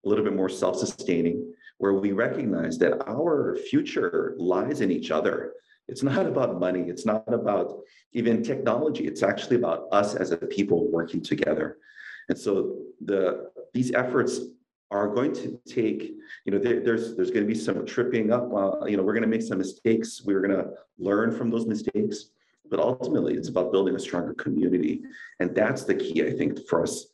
a 0.04 0.08
little 0.08 0.24
bit 0.24 0.36
more 0.36 0.52
self-sustaining, 0.62 1.36
where 1.78 1.94
we 1.94 2.12
recognize 2.12 2.78
that 2.78 3.02
our 3.08 3.56
future 3.70 4.34
lies 4.38 4.80
in 4.84 4.90
each 4.92 5.10
other. 5.10 5.54
It's 5.88 6.02
not 6.02 6.26
about 6.26 6.58
money. 6.58 6.84
It's 6.88 7.04
not 7.04 7.32
about 7.32 7.80
even 8.12 8.42
technology. 8.42 9.06
It's 9.06 9.22
actually 9.22 9.56
about 9.56 9.88
us 9.92 10.14
as 10.14 10.30
a 10.30 10.36
people 10.36 10.90
working 10.90 11.22
together. 11.22 11.78
And 12.28 12.38
so 12.38 12.78
the 13.04 13.50
these 13.74 13.92
efforts 13.92 14.40
are 14.90 15.08
going 15.08 15.34
to 15.34 15.60
take, 15.66 16.14
you 16.44 16.52
know, 16.52 16.58
there, 16.58 16.80
there's 16.80 17.16
there's 17.16 17.30
going 17.30 17.46
to 17.46 17.52
be 17.52 17.58
some 17.58 17.84
tripping 17.84 18.32
up. 18.32 18.52
Uh, 18.52 18.86
you 18.86 18.96
know, 18.96 19.02
we're 19.02 19.12
going 19.12 19.22
to 19.22 19.28
make 19.28 19.42
some 19.42 19.58
mistakes. 19.58 20.22
We're 20.24 20.40
going 20.40 20.56
to 20.56 20.70
learn 20.98 21.36
from 21.36 21.50
those 21.50 21.66
mistakes. 21.66 22.30
But 22.70 22.80
ultimately, 22.80 23.34
it's 23.34 23.48
about 23.48 23.72
building 23.72 23.94
a 23.94 23.98
stronger 23.98 24.32
community, 24.32 25.02
and 25.38 25.54
that's 25.54 25.84
the 25.84 25.94
key, 25.94 26.24
I 26.24 26.32
think, 26.32 26.66
for 26.66 26.82
us 26.82 27.06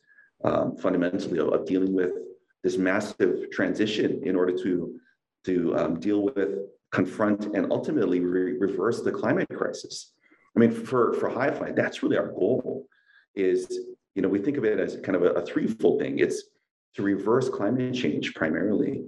um, 0.45 0.77
fundamentally 0.77 1.39
of, 1.39 1.49
of 1.49 1.65
dealing 1.65 1.93
with 1.93 2.11
this 2.63 2.77
massive 2.77 3.51
transition 3.51 4.21
in 4.23 4.35
order 4.35 4.57
to 4.63 4.99
to 5.45 5.75
um, 5.75 5.99
deal 5.99 6.21
with, 6.21 6.49
confront, 6.91 7.55
and 7.55 7.71
ultimately 7.71 8.19
re- 8.19 8.57
reverse 8.57 9.01
the 9.01 9.11
climate 9.11 9.47
crisis. 9.49 10.13
I 10.55 10.59
mean, 10.59 10.71
for 10.71 11.13
for 11.13 11.29
HiFi, 11.29 11.75
that's 11.75 12.03
really 12.03 12.17
our 12.17 12.27
goal. 12.27 12.87
Is 13.35 13.67
you 14.15 14.21
know 14.21 14.29
we 14.29 14.39
think 14.39 14.57
of 14.57 14.65
it 14.65 14.79
as 14.79 14.97
kind 15.03 15.15
of 15.15 15.23
a, 15.23 15.31
a 15.31 15.45
threefold 15.45 16.01
thing. 16.01 16.19
It's 16.19 16.43
to 16.95 17.03
reverse 17.03 17.49
climate 17.49 17.93
change 17.93 18.33
primarily, 18.33 19.03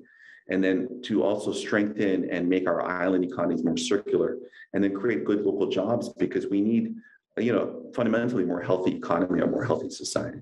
and 0.49 0.63
then 0.63 1.01
to 1.03 1.23
also 1.23 1.51
strengthen 1.51 2.29
and 2.29 2.47
make 2.47 2.67
our 2.67 2.81
island 2.81 3.25
economies 3.25 3.63
more 3.63 3.77
circular, 3.77 4.37
and 4.73 4.83
then 4.83 4.95
create 4.95 5.25
good 5.25 5.41
local 5.41 5.67
jobs 5.67 6.09
because 6.13 6.47
we 6.47 6.61
need, 6.61 6.95
you 7.37 7.51
know, 7.51 7.91
fundamentally 7.93 8.45
more 8.45 8.61
healthy 8.61 8.95
economy, 8.95 9.41
a 9.41 9.47
more 9.47 9.65
healthy 9.65 9.89
society. 9.89 10.39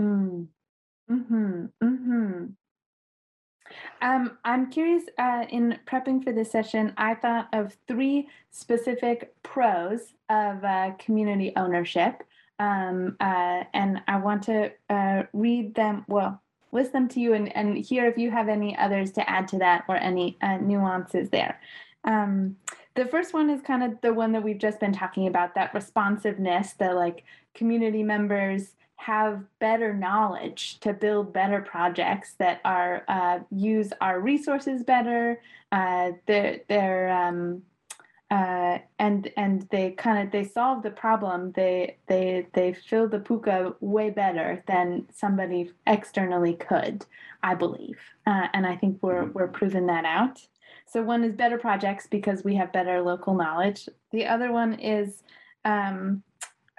Mm. 0.00 0.48
Mm-hmm. 1.10 1.66
Mm-hmm. 1.82 2.44
Um, 4.02 4.36
I'm 4.44 4.68
curious, 4.68 5.04
uh, 5.16 5.44
in 5.48 5.78
prepping 5.86 6.24
for 6.24 6.32
this 6.32 6.50
session, 6.50 6.92
I 6.96 7.14
thought 7.14 7.48
of 7.52 7.76
three 7.86 8.28
specific 8.50 9.32
pros 9.44 10.00
of 10.28 10.64
uh, 10.64 10.90
community 10.98 11.52
ownership. 11.56 12.24
Um, 12.58 13.16
uh, 13.20 13.62
and 13.72 14.02
I 14.08 14.18
want 14.18 14.42
to 14.44 14.72
uh, 14.90 15.22
read 15.32 15.74
them, 15.76 16.04
well, 16.08 16.42
list 16.72 16.92
them 16.92 17.06
to 17.08 17.20
you 17.20 17.34
and, 17.34 17.54
and 17.56 17.78
hear 17.78 18.06
if 18.06 18.18
you 18.18 18.30
have 18.30 18.48
any 18.48 18.76
others 18.76 19.12
to 19.12 19.30
add 19.30 19.46
to 19.48 19.58
that 19.58 19.84
or 19.88 19.96
any 19.96 20.36
uh, 20.42 20.56
nuances 20.56 21.30
there. 21.30 21.60
Um, 22.04 22.56
the 22.94 23.06
first 23.06 23.32
one 23.32 23.50
is 23.50 23.62
kind 23.62 23.82
of 23.82 24.00
the 24.00 24.12
one 24.12 24.32
that 24.32 24.42
we've 24.42 24.58
just 24.58 24.80
been 24.80 24.92
talking 24.92 25.28
about 25.28 25.54
that 25.54 25.72
responsiveness, 25.74 26.72
the 26.72 26.92
like 26.92 27.24
community 27.54 28.02
members 28.02 28.72
have 28.96 29.42
better 29.58 29.92
knowledge 29.92 30.78
to 30.80 30.92
build 30.92 31.32
better 31.32 31.60
projects 31.60 32.34
that 32.38 32.60
are 32.64 33.04
uh, 33.08 33.40
use 33.50 33.92
our 34.00 34.20
resources 34.20 34.82
better. 34.82 35.40
Uh, 35.72 36.12
they're 36.26 36.60
they're 36.68 37.10
um, 37.10 37.62
uh, 38.30 38.78
and 38.98 39.30
and 39.36 39.68
they 39.70 39.90
kind 39.90 40.26
of 40.26 40.32
they 40.32 40.44
solve 40.44 40.82
the 40.82 40.90
problem. 40.90 41.52
They 41.52 41.98
they 42.06 42.46
they 42.54 42.72
fill 42.72 43.08
the 43.08 43.18
puka 43.18 43.74
way 43.80 44.10
better 44.10 44.62
than 44.66 45.06
somebody 45.12 45.70
externally 45.86 46.54
could. 46.54 47.04
I 47.42 47.54
believe, 47.54 47.98
uh, 48.26 48.46
and 48.54 48.66
I 48.66 48.76
think 48.76 48.98
we're 49.02 49.26
we're 49.26 49.48
proving 49.48 49.86
that 49.86 50.04
out. 50.04 50.40
so 50.86 51.02
one 51.02 51.24
is 51.24 51.34
better 51.34 51.58
projects 51.58 52.06
because 52.06 52.44
we 52.44 52.54
have 52.54 52.72
better 52.72 53.02
local 53.02 53.34
knowledge. 53.34 53.88
The 54.12 54.26
other 54.26 54.52
one 54.52 54.74
is 54.74 55.22
um, 55.64 56.22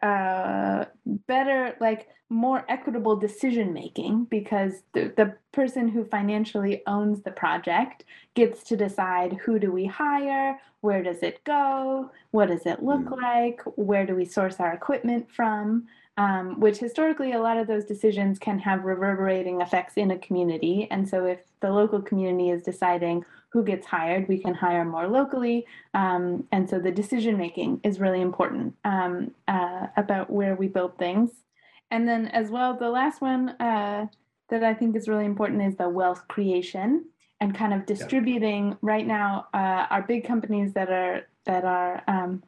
uh, 0.03 0.85
better, 1.05 1.75
like 1.79 2.09
more 2.29 2.65
equitable 2.67 3.15
decision 3.15 3.73
making 3.73 4.25
because 4.25 4.83
the, 4.93 5.13
the 5.17 5.35
person 5.51 5.87
who 5.87 6.03
financially 6.03 6.83
owns 6.87 7.21
the 7.21 7.31
project 7.31 8.03
gets 8.33 8.63
to 8.63 8.75
decide 8.75 9.33
who 9.43 9.57
do 9.57 9.71
we 9.71 9.85
hire, 9.85 10.59
where 10.81 11.01
does 11.01 11.23
it 11.23 11.43
go, 11.43 12.11
what 12.31 12.49
does 12.49 12.65
it 12.65 12.83
look 12.83 13.01
mm. 13.01 13.21
like, 13.21 13.61
where 13.75 14.05
do 14.05 14.15
we 14.15 14.25
source 14.25 14.59
our 14.59 14.73
equipment 14.73 15.31
from 15.31 15.87
um, 16.17 16.59
which 16.59 16.77
historically 16.77 17.33
a 17.33 17.41
lot 17.41 17.57
of 17.57 17.67
those 17.67 17.85
decisions 17.85 18.37
can 18.37 18.59
have 18.59 18.83
reverberating 18.83 19.61
effects 19.61 19.95
in 19.95 20.11
a 20.11 20.19
community. 20.19 20.87
And 20.91 21.07
so 21.07 21.25
if 21.25 21.39
the 21.59 21.71
local 21.71 22.01
community 22.01 22.51
is 22.51 22.61
deciding 22.61 23.25
who 23.53 23.63
gets 23.63 23.85
hired, 23.85 24.27
we 24.27 24.39
can 24.39 24.55
hire 24.55 24.83
more 24.83 25.07
locally. 25.07 25.65
Um, 25.93 26.45
and 26.51 26.67
so 26.67 26.79
the 26.79 26.91
decision 26.91 27.37
making 27.37 27.81
is 27.83 27.99
really 27.99 28.19
important 28.19 28.73
um, 28.83 29.31
uh, 29.47 29.87
about 29.95 30.31
where 30.31 30.55
we 30.55 30.67
build 30.67 30.97
things. 30.97 31.29
And 31.91 32.07
then 32.07 32.27
as 32.29 32.49
well, 32.49 32.75
the 32.75 32.89
last 32.89 33.21
one 33.21 33.49
uh, 33.49 34.07
that 34.49 34.63
I 34.63 34.73
think 34.73 34.95
is 34.95 35.07
really 35.07 35.25
important 35.25 35.61
is 35.61 35.75
the 35.75 35.87
wealth 35.87 36.27
creation 36.27 37.05
and 37.39 37.53
kind 37.53 37.73
of 37.73 37.85
distributing 37.85 38.69
yeah. 38.69 38.75
right 38.81 39.05
now 39.05 39.47
uh, 39.53 39.85
our 39.91 40.01
big 40.01 40.25
companies 40.25 40.73
that 40.73 40.89
are 40.89 41.27
that 41.45 41.63
are 41.65 42.01
um, 42.07 42.41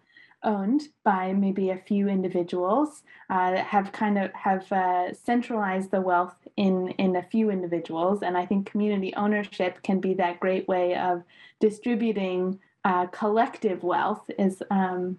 owned 0.45 0.83
by 1.03 1.33
maybe 1.33 1.71
a 1.71 1.77
few 1.77 2.07
individuals 2.07 3.03
uh, 3.29 3.51
that 3.51 3.65
have 3.65 3.91
kind 3.91 4.17
of 4.17 4.31
have 4.33 4.71
uh, 4.71 5.13
centralized 5.13 5.91
the 5.91 5.99
wealth 5.99 6.47
in 6.55 6.89
in 6.91 7.17
a 7.17 7.23
few 7.23 7.49
individuals. 7.49 8.23
And 8.23 8.37
i 8.37 8.45
think 8.45 8.71
community 8.71 9.13
ownership 9.15 9.81
can 9.83 9.99
be 9.99 10.13
that 10.15 10.39
great 10.39 10.67
way 10.67 10.95
of 10.95 11.23
distributing 11.59 12.59
uh, 12.85 13.07
collective 13.07 13.83
wealth 13.83 14.29
is 14.37 14.61
um, 14.69 15.17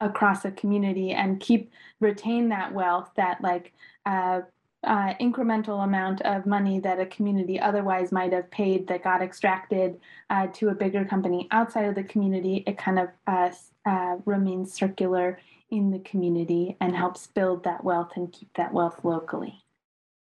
across 0.00 0.44
a 0.44 0.50
community 0.50 1.12
and 1.12 1.40
keep 1.40 1.70
retain 2.00 2.48
that 2.50 2.72
wealth 2.72 3.10
that 3.16 3.40
like 3.40 3.72
uh, 4.06 4.40
uh, 4.86 5.14
incremental 5.20 5.84
amount 5.84 6.20
of 6.22 6.46
money 6.46 6.78
that 6.78 7.00
a 7.00 7.06
community 7.06 7.58
otherwise 7.58 8.12
might 8.12 8.32
have 8.32 8.50
paid 8.50 8.86
that 8.86 9.02
got 9.02 9.22
extracted 9.22 9.98
uh, 10.30 10.46
to 10.48 10.68
a 10.68 10.74
bigger 10.74 11.04
company 11.04 11.48
outside 11.50 11.86
of 11.86 11.94
the 11.94 12.04
community, 12.04 12.62
it 12.66 12.76
kind 12.76 12.98
of 12.98 13.08
uh, 13.26 13.50
uh 13.86 14.16
remains 14.24 14.72
circular 14.72 15.38
in 15.70 15.90
the 15.90 15.98
community 16.00 16.76
and 16.80 16.94
helps 16.94 17.26
build 17.26 17.64
that 17.64 17.84
wealth 17.84 18.12
and 18.16 18.32
keep 18.32 18.48
that 18.54 18.72
wealth 18.72 19.00
locally. 19.04 19.64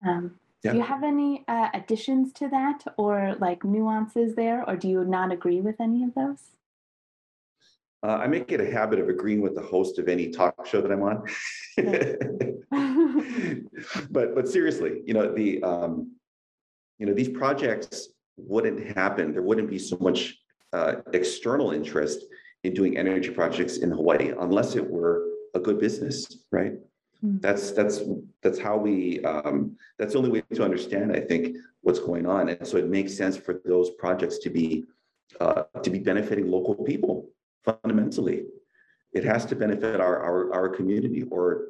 Um, 0.05 0.39
yeah. 0.63 0.71
Do 0.71 0.77
you 0.77 0.83
have 0.83 1.03
any 1.03 1.43
uh, 1.47 1.69
additions 1.73 2.33
to 2.33 2.49
that 2.49 2.79
or 2.97 3.35
like 3.39 3.63
nuances 3.63 4.35
there, 4.35 4.67
or 4.67 4.75
do 4.75 4.87
you 4.87 5.05
not 5.05 5.31
agree 5.31 5.61
with 5.61 5.79
any 5.79 6.03
of 6.03 6.15
those? 6.15 6.39
Uh, 8.01 8.17
I 8.17 8.27
make 8.27 8.51
it 8.51 8.59
a 8.59 8.71
habit 8.71 8.99
of 8.99 9.09
agreeing 9.09 9.41
with 9.41 9.55
the 9.55 9.61
host 9.61 9.99
of 9.99 10.07
any 10.07 10.29
talk 10.29 10.65
show 10.65 10.81
that 10.81 10.91
I'm 10.91 11.03
on. 11.03 11.23
but 14.11 14.35
but 14.35 14.47
seriously, 14.47 15.01
you 15.05 15.13
know 15.13 15.31
the 15.31 15.61
um, 15.61 16.15
you 16.97 17.05
know 17.05 17.13
these 17.13 17.29
projects 17.29 18.09
wouldn't 18.37 18.95
happen. 18.97 19.31
There 19.33 19.43
wouldn't 19.43 19.69
be 19.69 19.79
so 19.79 19.97
much 19.99 20.35
uh, 20.73 20.95
external 21.13 21.71
interest 21.71 22.25
in 22.65 22.73
doing 22.73 22.97
energy 22.97 23.29
projects 23.29 23.77
in 23.77 23.91
Hawaii 23.91 24.33
unless 24.39 24.75
it 24.75 24.89
were 24.89 25.27
a 25.53 25.59
good 25.59 25.79
business, 25.79 26.45
right? 26.51 26.73
Mm. 27.23 27.41
That's 27.41 27.71
that's 27.71 28.01
that's 28.41 28.59
how 28.59 28.77
we. 28.77 29.23
Um, 29.23 29.77
that's 29.97 30.13
the 30.13 30.19
only 30.19 30.31
way 30.31 30.43
to 30.53 30.63
understand, 30.63 31.15
I 31.15 31.21
think, 31.21 31.57
what's 31.81 31.99
going 31.99 32.25
on, 32.25 32.49
and 32.49 32.67
so 32.67 32.77
it 32.77 32.87
makes 32.87 33.15
sense 33.15 33.37
for 33.37 33.61
those 33.65 33.91
projects 33.91 34.39
to 34.39 34.49
be 34.49 34.85
uh, 35.39 35.63
to 35.81 35.89
be 35.89 35.99
benefiting 35.99 36.51
local 36.51 36.75
people 36.75 37.29
fundamentally. 37.63 38.43
It 39.13 39.23
has 39.23 39.45
to 39.45 39.55
benefit 39.55 40.01
our 40.01 40.19
our, 40.19 40.53
our 40.53 40.69
community, 40.69 41.23
or 41.31 41.67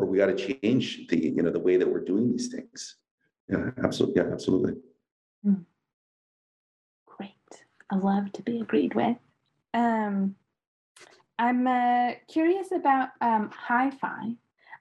or 0.00 0.06
we 0.06 0.18
got 0.18 0.26
to 0.26 0.36
change 0.36 1.06
the 1.08 1.18
you 1.18 1.42
know 1.42 1.50
the 1.50 1.58
way 1.58 1.76
that 1.76 1.88
we're 1.88 2.04
doing 2.04 2.30
these 2.30 2.48
things 2.48 2.96
yeah 3.48 3.70
absolutely 3.84 4.22
yeah 4.22 4.28
absolutely 4.32 4.74
mm. 5.46 5.64
great 7.06 7.64
i 7.90 7.96
love 7.96 8.32
to 8.32 8.42
be 8.42 8.60
agreed 8.60 8.94
with 8.94 9.16
um 9.74 10.34
i'm 11.38 11.66
uh, 11.66 12.12
curious 12.28 12.72
about 12.72 13.10
um 13.20 13.50
hi-fi 13.52 14.34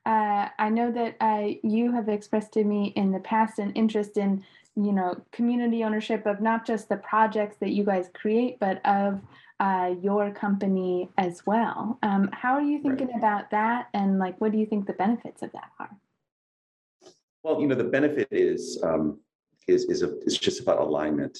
uh, 0.05 0.49
I 0.57 0.69
know 0.69 0.91
that 0.91 1.17
uh, 1.19 1.49
you 1.61 1.91
have 1.91 2.09
expressed 2.09 2.53
to 2.53 2.63
me 2.63 2.93
in 2.95 3.11
the 3.11 3.19
past 3.19 3.59
an 3.59 3.71
interest 3.73 4.17
in, 4.17 4.43
you 4.75 4.91
know, 4.91 5.21
community 5.31 5.83
ownership 5.83 6.25
of 6.25 6.41
not 6.41 6.65
just 6.65 6.89
the 6.89 6.97
projects 6.97 7.57
that 7.57 7.69
you 7.69 7.83
guys 7.83 8.09
create, 8.13 8.59
but 8.59 8.83
of 8.85 9.21
uh, 9.59 9.93
your 10.01 10.31
company 10.31 11.09
as 11.17 11.45
well. 11.45 11.99
Um, 12.01 12.29
how 12.31 12.53
are 12.53 12.61
you 12.61 12.81
thinking 12.81 13.07
right. 13.07 13.17
about 13.17 13.51
that, 13.51 13.89
and 13.93 14.17
like, 14.17 14.39
what 14.39 14.51
do 14.51 14.57
you 14.57 14.65
think 14.65 14.87
the 14.87 14.93
benefits 14.93 15.41
of 15.41 15.51
that 15.51 15.69
are? 15.79 15.95
Well, 17.43 17.61
you 17.61 17.67
know, 17.67 17.75
the 17.75 17.83
benefit 17.83 18.29
is 18.31 18.81
um, 18.83 19.19
is 19.67 19.83
is 19.85 20.01
a, 20.01 20.17
is 20.21 20.37
just 20.37 20.61
about 20.61 20.79
alignment. 20.79 21.37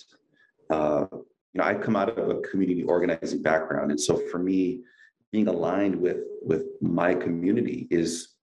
Uh, 0.69 1.07
you 1.53 1.59
know, 1.59 1.65
I 1.65 1.73
come 1.73 1.95
out 1.95 2.17
of 2.17 2.29
a 2.29 2.41
community 2.41 2.83
organizing 2.83 3.41
background, 3.41 3.91
and 3.91 3.99
so 3.99 4.17
for 4.31 4.39
me, 4.39 4.81
being 5.31 5.47
aligned 5.47 5.95
with 5.95 6.17
with 6.41 6.65
my 6.81 7.13
community 7.13 7.87
is 7.89 8.35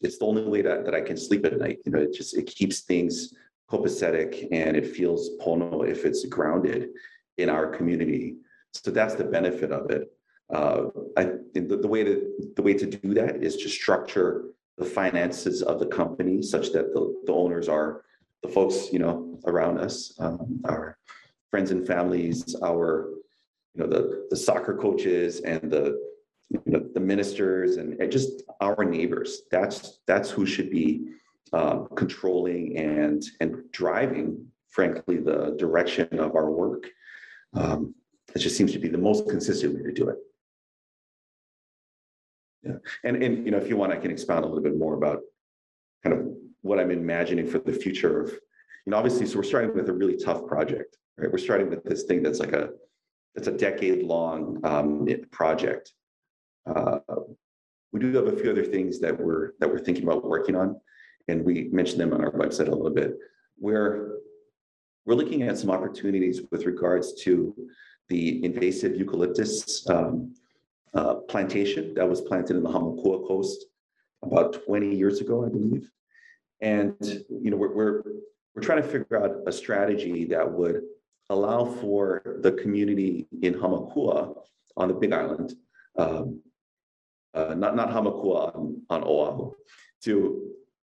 it's 0.00 0.18
the 0.18 0.26
only 0.26 0.44
way 0.44 0.62
that, 0.62 0.84
that 0.84 0.94
I 0.94 1.00
can 1.00 1.16
sleep 1.16 1.46
at 1.46 1.58
night. 1.58 1.78
You 1.84 1.92
know, 1.92 2.00
it 2.00 2.12
just 2.12 2.36
it 2.36 2.46
keeps 2.46 2.80
things 2.80 3.34
copacetic 3.70 4.46
and 4.52 4.76
it 4.76 4.86
feels 4.86 5.30
pono 5.40 5.88
if 5.88 6.04
it's 6.04 6.24
grounded 6.26 6.90
in 7.38 7.48
our 7.48 7.66
community. 7.66 8.36
So 8.72 8.90
that's 8.90 9.14
the 9.14 9.24
benefit 9.24 9.72
of 9.72 9.90
it. 9.90 10.08
Uh, 10.52 10.84
I, 11.16 11.24
the, 11.54 11.78
the, 11.80 11.88
way 11.88 12.04
to 12.04 12.52
the 12.54 12.62
way 12.62 12.74
to 12.74 12.86
do 12.86 13.14
that 13.14 13.42
is 13.42 13.56
to 13.58 13.68
structure 13.68 14.50
the 14.76 14.84
finances 14.84 15.62
of 15.62 15.78
the 15.80 15.86
company 15.86 16.42
such 16.42 16.72
that 16.72 16.92
the, 16.92 17.22
the 17.24 17.32
owners 17.32 17.68
are 17.68 18.02
the 18.42 18.48
folks 18.48 18.92
you 18.92 18.98
know 18.98 19.40
around 19.46 19.78
us, 19.78 20.14
um, 20.18 20.60
our 20.66 20.98
friends 21.54 21.70
and 21.70 21.86
families, 21.86 22.56
our 22.64 23.10
you 23.74 23.78
know 23.80 23.86
the 23.86 24.26
the 24.28 24.36
soccer 24.36 24.74
coaches 24.76 25.40
and 25.42 25.70
the 25.70 25.84
you 26.50 26.60
know, 26.66 26.84
the 26.94 26.98
ministers 27.00 27.76
and, 27.76 28.00
and, 28.00 28.10
just 28.10 28.42
our 28.60 28.84
neighbors. 28.84 29.42
That's 29.52 30.00
that's 30.08 30.30
who 30.30 30.46
should 30.46 30.68
be 30.68 30.86
uh, 31.52 31.76
controlling 31.94 32.76
and 32.76 33.22
and 33.38 33.70
driving, 33.70 34.44
frankly, 34.68 35.18
the 35.18 35.54
direction 35.56 36.08
of 36.18 36.34
our 36.34 36.50
work. 36.50 36.88
Um, 37.52 37.94
it 38.34 38.40
just 38.40 38.56
seems 38.56 38.72
to 38.72 38.80
be 38.80 38.88
the 38.88 38.98
most 38.98 39.28
consistent 39.28 39.76
way 39.76 39.82
to 39.82 39.92
do 39.92 40.08
it. 40.08 40.18
Yeah, 42.64 42.78
and 43.04 43.22
and 43.22 43.44
you 43.44 43.52
know, 43.52 43.58
if 43.58 43.68
you 43.68 43.76
want, 43.76 43.92
I 43.92 43.96
can 43.96 44.10
expound 44.10 44.44
a 44.44 44.48
little 44.48 44.64
bit 44.64 44.76
more 44.76 44.94
about 44.94 45.20
kind 46.02 46.14
of 46.16 46.26
what 46.62 46.80
I'm 46.80 46.90
imagining 46.90 47.46
for 47.46 47.60
the 47.60 47.72
future 47.72 48.22
of, 48.22 48.30
you 48.30 48.90
know, 48.90 48.96
obviously, 48.96 49.26
so 49.26 49.36
we're 49.36 49.44
starting 49.44 49.72
with 49.72 49.88
a 49.88 49.92
really 49.92 50.16
tough 50.16 50.46
project, 50.46 50.96
right? 51.18 51.30
We're 51.30 51.38
starting 51.38 51.70
with 51.70 51.84
this 51.84 52.04
thing 52.04 52.22
that's 52.22 52.40
like 52.40 52.52
a 52.52 52.70
that's 53.34 53.48
a 53.48 53.52
decade 53.52 54.02
long 54.02 54.60
um, 54.64 55.08
project. 55.30 55.92
Uh, 56.66 56.98
we 57.92 58.00
do 58.00 58.12
have 58.14 58.26
a 58.26 58.36
few 58.36 58.50
other 58.50 58.64
things 58.64 59.00
that 59.00 59.18
we're 59.18 59.52
that 59.60 59.68
we're 59.68 59.78
thinking 59.78 60.04
about 60.04 60.24
working 60.24 60.56
on, 60.56 60.80
and 61.28 61.44
we 61.44 61.64
mentioned 61.72 62.00
them 62.00 62.12
on 62.12 62.22
our 62.22 62.32
website 62.32 62.68
a 62.68 62.74
little 62.74 62.90
bit. 62.90 63.16
Where 63.56 64.12
we're 65.04 65.14
looking 65.14 65.42
at 65.42 65.58
some 65.58 65.70
opportunities 65.70 66.42
with 66.50 66.64
regards 66.64 67.14
to 67.22 67.54
the 68.08 68.44
invasive 68.44 68.96
eucalyptus 68.96 69.88
um, 69.88 70.34
uh, 70.94 71.14
plantation 71.14 71.94
that 71.94 72.08
was 72.08 72.20
planted 72.20 72.56
in 72.56 72.62
the 72.62 72.68
Hamakua 72.68 73.26
coast 73.26 73.66
about 74.22 74.64
20 74.64 74.94
years 74.94 75.20
ago, 75.20 75.44
I 75.44 75.48
believe. 75.48 75.90
And 76.60 76.96
you 77.28 77.50
know, 77.50 77.56
we're, 77.56 77.74
we're 77.74 78.02
we're 78.54 78.62
trying 78.62 78.82
to 78.82 78.88
figure 78.88 79.22
out 79.22 79.36
a 79.46 79.52
strategy 79.52 80.24
that 80.26 80.50
would 80.50 80.82
allow 81.30 81.64
for 81.64 82.38
the 82.40 82.52
community 82.52 83.26
in 83.42 83.54
Hamakua 83.54 84.34
on 84.76 84.88
the 84.88 84.94
Big 84.94 85.12
Island, 85.12 85.54
um, 85.96 86.40
uh, 87.34 87.54
not 87.54 87.76
not 87.76 87.90
Hamakua 87.90 88.54
on, 88.54 88.82
on 88.90 89.04
Oahu, 89.04 89.52
to 90.04 90.52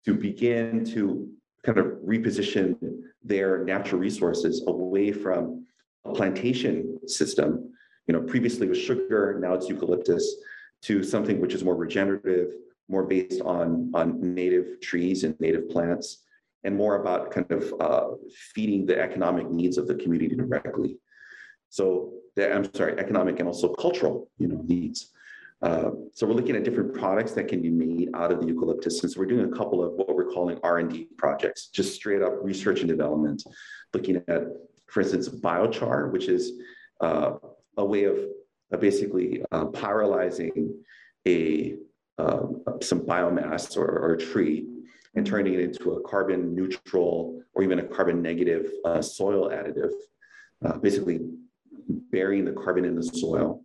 to 0.05 0.13
begin 0.13 0.85
to 0.85 1.29
kind 1.65 1.77
of 1.77 1.85
reposition 2.05 2.77
their 3.23 3.63
natural 3.63 3.99
resources 3.99 4.63
away 4.67 5.11
from 5.11 5.65
a 6.05 6.13
plantation 6.13 6.97
system, 7.07 7.73
you 8.07 8.13
know, 8.13 8.21
previously 8.21 8.67
was 8.67 8.77
sugar, 8.77 9.37
now 9.41 9.53
it's 9.53 9.67
eucalyptus, 9.67 10.37
to 10.83 11.03
something 11.03 11.41
which 11.41 11.53
is 11.53 11.63
more 11.63 11.75
regenerative, 11.75 12.51
more 12.87 13.03
based 13.03 13.41
on, 13.41 13.91
on 13.93 14.33
native 14.33 14.79
trees 14.79 15.23
and 15.25 15.37
native 15.39 15.69
plants, 15.69 16.23
and 16.63 16.75
more 16.75 17.01
about 17.01 17.31
kind 17.31 17.51
of 17.51 17.73
uh, 17.79 18.07
feeding 18.53 18.85
the 18.85 18.99
economic 18.99 19.49
needs 19.49 19.77
of 19.77 19.87
the 19.87 19.95
community 19.95 20.35
directly. 20.35 20.97
So 21.69 22.13
the, 22.35 22.53
I'm 22.53 22.71
sorry, 22.73 22.97
economic 22.99 23.39
and 23.39 23.47
also 23.47 23.73
cultural, 23.73 24.29
you 24.37 24.47
know, 24.47 24.61
needs. 24.65 25.11
Uh, 25.61 25.89
so 26.13 26.27
we're 26.27 26.33
looking 26.33 26.55
at 26.55 26.63
different 26.63 26.93
products 26.93 27.31
that 27.31 27.47
can 27.47 27.61
be 27.61 27.69
made 27.69 28.09
out 28.13 28.31
of 28.31 28.41
the 28.41 28.47
eucalyptus. 28.47 29.01
And 29.01 29.11
so 29.11 29.19
we're 29.19 29.25
doing 29.25 29.51
a 29.51 29.55
couple 29.55 29.83
of 29.83 29.93
what 29.93 30.15
we're 30.15 30.29
calling 30.29 30.59
R&D 30.63 31.09
projects, 31.17 31.67
just 31.67 31.95
straight 31.95 32.21
up 32.21 32.33
research 32.41 32.81
and 32.81 32.89
development, 32.89 33.43
looking 33.93 34.17
at 34.27 34.43
for 34.87 35.01
instance, 35.01 35.29
biochar, 35.29 36.11
which 36.11 36.27
is 36.27 36.53
uh, 37.01 37.33
a 37.77 37.85
way 37.85 38.05
of 38.05 38.17
uh, 38.73 38.77
basically 38.77 39.43
uh, 39.51 39.65
pyrolyzing 39.65 40.71
a 41.27 41.75
um, 42.19 42.63
some 42.81 43.01
biomass 43.01 43.77
or, 43.77 43.85
or, 43.85 44.13
a 44.13 44.17
tree 44.17 44.65
and 45.17 45.25
turning 45.25 45.55
it 45.55 45.59
into 45.59 45.93
a 45.93 46.01
carbon 46.01 46.55
neutral 46.55 47.41
or 47.53 47.63
even 47.63 47.79
a 47.79 47.83
carbon 47.83 48.21
negative 48.21 48.71
uh, 48.85 49.01
soil 49.01 49.49
additive, 49.49 49.91
uh, 50.63 50.77
basically 50.77 51.19
burying 52.11 52.45
the 52.45 52.51
carbon 52.51 52.85
in 52.85 52.95
the 52.95 53.03
soil. 53.03 53.63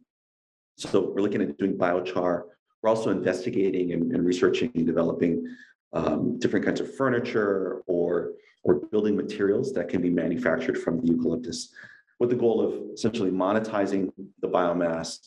So 0.77 1.13
we're 1.15 1.21
looking 1.21 1.43
at 1.43 1.59
doing 1.59 1.77
biochar. 1.77 2.45
We're 2.83 2.89
also 2.91 3.11
investigating 3.11 3.93
and, 3.93 4.13
and 4.13 4.25
researching 4.25 4.73
and 4.75 4.87
developing 4.87 5.47
um, 5.93 6.39
different 6.39 6.65
kinds 6.65 6.81
of 6.81 6.95
furniture 6.97 7.83
or, 7.87 8.33
or 8.65 8.77
building 8.91 9.15
materials 9.15 9.73
that 9.75 9.89
can 9.89 10.01
be 10.01 10.09
manufactured 10.09 10.79
from 10.79 11.01
the 11.01 11.09
eucalyptus 11.09 11.75
with 12.19 12.31
the 12.31 12.37
goal 12.37 12.61
of 12.61 12.81
essentially 12.95 13.31
monetizing 13.31 14.11
the 14.41 14.49
biomass 14.49 15.19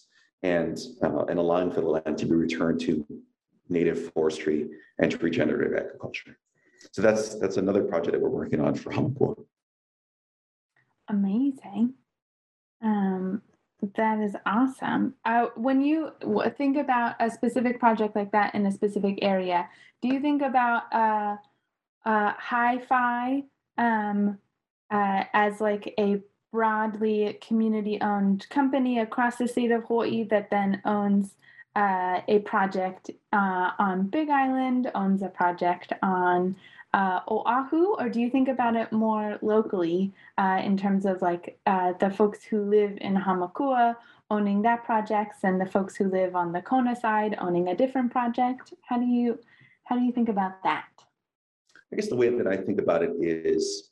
and, 0.42 0.80
uh, 1.04 1.26
and 1.26 1.38
allowing 1.38 1.72
for 1.72 1.82
the 1.82 1.88
land 1.88 2.18
to 2.18 2.26
be 2.26 2.34
returned 2.34 2.80
to 2.80 3.06
native 3.70 4.12
forestry 4.14 4.70
and 5.00 5.12
to 5.12 5.18
regenerative 5.18 5.78
agriculture. 5.78 6.38
So 6.92 7.02
that's 7.02 7.36
that's 7.36 7.58
another 7.58 7.84
project 7.84 8.14
that 8.14 8.22
we're 8.22 8.30
working 8.30 8.62
on 8.62 8.76
for 8.76 8.92
Hamakua. 8.92 9.36
Amazing. 11.10 11.94
Um, 12.82 13.42
that 13.96 14.20
is 14.20 14.36
awesome. 14.46 15.14
Uh, 15.26 15.48
when 15.56 15.82
you 15.82 16.12
think 16.58 16.78
about 16.78 17.16
a 17.20 17.30
specific 17.30 17.80
project 17.80 18.16
like 18.16 18.32
that 18.32 18.56
in 18.56 18.66
a 18.66 18.72
specific 18.72 19.20
area, 19.22 19.70
do 20.02 20.08
you 20.08 20.20
think 20.20 20.42
about 20.42 20.84
uh, 20.94 21.36
uh, 22.06 22.34
hi-fi 22.38 23.44
um, 23.78 24.38
uh, 24.92 25.24
as 25.34 25.62
like 25.62 25.94
a 26.00 26.22
broadly 26.52 27.38
community-owned 27.46 28.48
company 28.50 29.00
across 29.00 29.36
the 29.36 29.48
state 29.48 29.72
of 29.72 29.84
Hawaii 29.84 30.24
that 30.24 30.50
then 30.50 30.82
owns 30.86 31.36
uh, 31.76 32.22
a 32.28 32.40
project 32.40 33.12
uh, 33.34 33.72
on 33.80 34.08
Big 34.08 34.30
Island, 34.30 34.92
owns 34.96 35.22
a 35.22 35.30
project 35.30 35.94
on 36.02 36.56
uh, 36.94 37.20
Oahu, 37.30 37.96
or 38.00 38.08
do 38.08 38.22
you 38.22 38.30
think 38.30 38.48
about 38.48 38.76
it 38.78 38.92
more 38.94 39.38
locally 39.42 40.14
uh, 40.38 40.62
in 40.64 40.78
terms 40.78 41.06
of 41.06 41.22
like 41.22 41.60
uh, 41.66 41.92
the 42.00 42.10
folks 42.10 42.46
who 42.46 42.62
live 42.62 42.98
in 43.02 43.16
Hamakua 43.16 43.98
owning 44.32 44.62
that 44.62 44.86
project 44.86 45.36
and 45.44 45.60
the 45.60 45.66
folks 45.66 45.96
who 45.96 46.06
live 46.06 46.36
on 46.36 46.54
the 46.54 46.62
Kona 46.62 46.96
side 46.96 47.36
owning 47.40 47.68
a 47.68 47.76
different 47.76 48.12
project? 48.12 48.74
How 48.88 48.98
do 48.98 49.06
you 49.06 49.40
how 49.84 49.98
do 49.98 50.04
you 50.04 50.14
think 50.14 50.30
about 50.30 50.64
that? 50.64 50.86
I 51.92 51.98
guess 51.98 52.08
the 52.08 52.16
way 52.16 52.30
that 52.30 52.48
I 52.48 52.58
think 52.58 52.80
about 52.80 53.04
it 53.04 53.12
is, 53.20 53.92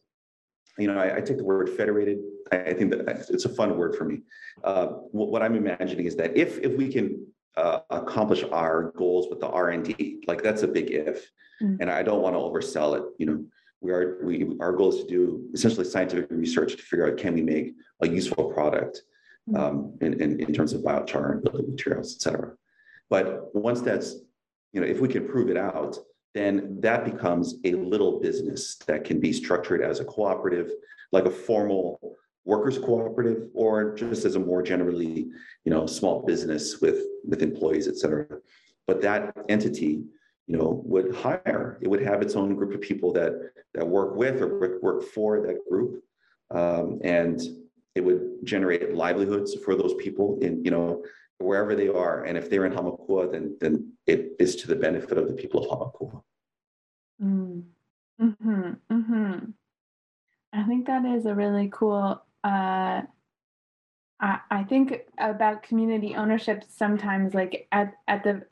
you 0.79 0.87
know, 0.87 0.97
I, 0.97 1.17
I 1.17 1.21
take 1.21 1.37
the 1.37 1.43
word 1.43 1.69
federated. 1.69 2.19
I, 2.51 2.57
I, 2.57 2.73
think 2.73 2.91
that 2.91 3.27
it's 3.29 3.45
a 3.45 3.49
fun 3.49 3.77
word 3.77 3.95
for 3.95 4.05
me. 4.05 4.21
Uh, 4.63 4.87
what, 5.11 5.29
what 5.29 5.43
I'm 5.43 5.55
imagining 5.55 6.05
is 6.05 6.15
that 6.15 6.35
if 6.35 6.57
if 6.59 6.73
we 6.75 6.91
can 6.91 7.27
uh, 7.55 7.79
accomplish 7.89 8.43
our 8.51 8.91
goals 8.95 9.27
with 9.29 9.39
the 9.39 9.47
R&D. 9.47 10.23
Like 10.27 10.41
that's 10.43 10.63
a 10.63 10.67
big 10.67 10.91
if. 10.91 11.31
Mm-hmm. 11.61 11.81
And 11.81 11.91
I 11.91 12.03
don't 12.03 12.21
want 12.21 12.35
to 12.35 12.39
oversell 12.39 12.97
it. 12.97 13.03
You 13.19 13.25
know, 13.25 13.45
we 13.81 13.91
are 13.91 14.19
we 14.23 14.55
our 14.59 14.71
goal 14.71 14.93
is 14.93 15.01
to 15.01 15.07
do 15.07 15.49
essentially 15.53 15.85
scientific 15.85 16.31
research 16.31 16.75
to 16.75 16.81
figure 16.81 17.07
out 17.11 17.17
can 17.17 17.33
we 17.33 17.41
make 17.41 17.73
a 18.01 18.07
useful 18.07 18.45
product 18.45 19.03
mm-hmm. 19.49 19.61
um, 19.61 19.97
in, 20.01 20.21
in, 20.21 20.39
in 20.39 20.53
terms 20.53 20.73
of 20.73 20.81
biochar 20.81 21.33
and 21.33 21.43
building 21.43 21.69
materials, 21.69 22.15
et 22.15 22.21
cetera. 22.21 22.53
But 23.09 23.53
once 23.53 23.81
that's, 23.81 24.15
you 24.71 24.81
know, 24.81 24.87
if 24.87 24.99
we 24.99 25.07
can 25.07 25.27
prove 25.27 25.49
it 25.49 25.57
out, 25.57 25.97
then 26.33 26.79
that 26.81 27.05
becomes 27.05 27.55
a 27.63 27.73
little 27.73 28.19
business 28.19 28.77
that 28.87 29.03
can 29.03 29.19
be 29.19 29.31
structured 29.31 29.81
as 29.81 29.99
a 29.99 30.05
cooperative, 30.05 30.71
like 31.11 31.25
a 31.25 31.29
formal 31.29 32.15
workers 32.45 32.77
cooperative 32.77 33.47
or 33.53 33.95
just 33.95 34.25
as 34.25 34.35
a 34.35 34.39
more 34.39 34.61
generally 34.61 35.27
you 35.63 35.71
know 35.71 35.85
small 35.85 36.25
business 36.25 36.81
with 36.81 36.99
with 37.25 37.41
employees 37.41 37.87
et 37.87 37.97
cetera. 37.97 38.25
But 38.87 39.01
that 39.01 39.35
entity 39.49 40.03
you 40.47 40.57
know 40.57 40.81
would 40.85 41.15
hire 41.15 41.77
it 41.81 41.87
would 41.87 42.01
have 42.01 42.21
its 42.21 42.35
own 42.35 42.55
group 42.55 42.73
of 42.73 42.81
people 42.81 43.13
that 43.13 43.33
that 43.73 43.87
work 43.87 44.15
with 44.15 44.41
or 44.41 44.79
work 44.81 45.03
for 45.03 45.41
that 45.41 45.57
group. 45.69 46.03
Um, 46.51 46.99
and 47.03 47.41
it 47.95 48.01
would 48.01 48.43
generate 48.43 48.93
livelihoods 48.93 49.55
for 49.63 49.75
those 49.75 49.93
people 49.95 50.37
in 50.41 50.63
you 50.65 50.71
know 50.71 51.03
wherever 51.39 51.75
they 51.75 51.87
are. 51.89 52.23
And 52.25 52.37
if 52.37 52.49
they're 52.49 52.65
in 52.65 52.73
hamakua 52.73 53.31
then 53.31 53.57
then 53.61 53.93
it 54.05 54.33
is 54.39 54.55
to 54.57 54.67
the 54.67 54.75
benefit 54.75 55.17
of 55.17 55.27
the 55.27 55.33
people 55.33 55.63
of 55.63 55.69
hamakua. 55.71 56.21
Mm. 57.21 57.63
hmm 58.19 58.71
hmm 58.89 59.35
I 60.51 60.63
think 60.63 60.85
that 60.85 61.03
is 61.05 61.25
a 61.25 61.33
really 61.33 61.69
cool 61.71 62.21
uh, 62.43 63.01
I, 64.19 64.39
I 64.49 64.63
think 64.63 65.01
about 65.17 65.63
community 65.63 66.15
ownership 66.15 66.63
sometimes 66.67 67.33
like 67.33 67.67
at, 67.71 67.93
at 68.07 68.23
the 68.23 68.45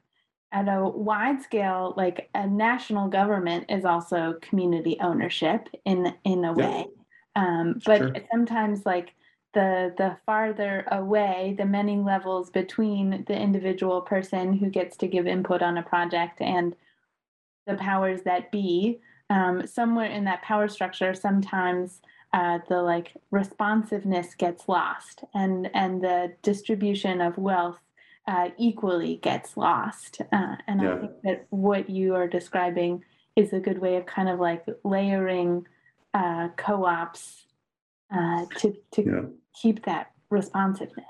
at 0.53 0.67
a 0.67 0.83
wide 0.83 1.41
scale 1.41 1.93
like 1.95 2.29
a 2.35 2.45
national 2.45 3.07
government 3.07 3.65
is 3.69 3.85
also 3.85 4.35
community 4.41 4.97
ownership 4.99 5.67
in 5.85 6.13
in 6.25 6.43
a 6.43 6.53
way 6.53 6.87
um, 7.35 7.79
but 7.85 7.99
sure. 7.99 8.15
sometimes 8.29 8.85
like 8.85 9.13
the 9.53 9.93
the 9.97 10.17
farther 10.25 10.85
away 10.91 11.55
the 11.57 11.65
many 11.65 11.97
levels 11.97 12.49
between 12.49 13.23
the 13.27 13.37
individual 13.37 14.01
person 14.01 14.53
who 14.53 14.69
gets 14.69 14.97
to 14.97 15.07
give 15.07 15.25
input 15.25 15.61
on 15.61 15.77
a 15.77 15.83
project 15.83 16.41
and 16.41 16.75
the 17.65 17.75
powers 17.75 18.23
that 18.23 18.51
be 18.51 18.99
um, 19.29 19.65
somewhere 19.65 20.11
in 20.11 20.25
that 20.25 20.41
power 20.41 20.67
structure 20.67 21.13
sometimes 21.13 22.01
uh, 22.33 22.59
the 22.69 22.81
like 22.81 23.15
responsiveness 23.31 24.35
gets 24.35 24.67
lost 24.67 25.23
and 25.33 25.69
and 25.73 26.01
the 26.01 26.33
distribution 26.41 27.21
of 27.21 27.37
wealth 27.37 27.79
uh, 28.27 28.49
equally 28.57 29.17
gets 29.17 29.57
lost 29.57 30.21
uh, 30.31 30.55
and 30.67 30.81
yeah. 30.81 30.93
i 30.93 30.97
think 30.99 31.11
that 31.23 31.45
what 31.49 31.89
you 31.89 32.15
are 32.15 32.27
describing 32.27 33.03
is 33.35 33.53
a 33.53 33.59
good 33.59 33.79
way 33.79 33.95
of 33.95 34.05
kind 34.05 34.29
of 34.29 34.39
like 34.39 34.65
layering 34.83 35.65
uh, 36.13 36.47
co-ops 36.57 37.45
uh, 38.13 38.45
to 38.57 38.75
to 38.91 39.03
yeah. 39.03 39.21
keep 39.53 39.83
that 39.85 40.11
responsiveness 40.29 41.05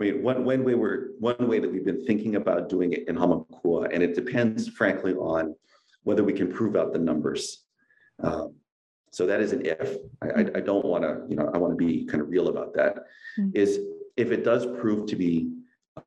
I 0.00 0.04
mean, 0.04 0.22
one, 0.22 0.44
one 0.44 0.64
way 0.64 0.74
we're 0.74 1.10
one 1.20 1.48
way 1.48 1.60
that 1.60 1.70
we've 1.70 1.84
been 1.84 2.04
thinking 2.06 2.34
about 2.36 2.68
doing 2.68 2.92
it 2.92 3.06
in 3.08 3.14
Hamakua, 3.14 3.88
and 3.92 4.02
it 4.02 4.16
depends, 4.16 4.66
frankly, 4.68 5.14
on 5.14 5.54
whether 6.02 6.24
we 6.24 6.32
can 6.32 6.50
prove 6.52 6.74
out 6.74 6.92
the 6.92 6.98
numbers. 6.98 7.64
Um, 8.20 8.56
so 9.12 9.26
that 9.26 9.40
is 9.40 9.52
an 9.52 9.64
if. 9.66 9.98
I, 10.22 10.40
I, 10.40 10.60
don't 10.60 10.84
want 10.84 11.04
to, 11.04 11.20
you 11.28 11.36
know, 11.36 11.50
I 11.52 11.58
want 11.58 11.72
to 11.72 11.76
be 11.76 12.06
kind 12.06 12.22
of 12.22 12.30
real 12.30 12.48
about 12.48 12.72
that. 12.74 12.96
Mm-hmm. 13.38 13.50
Is 13.54 13.78
if 14.16 14.30
it 14.30 14.42
does 14.42 14.66
prove 14.80 15.06
to 15.08 15.16
be 15.16 15.52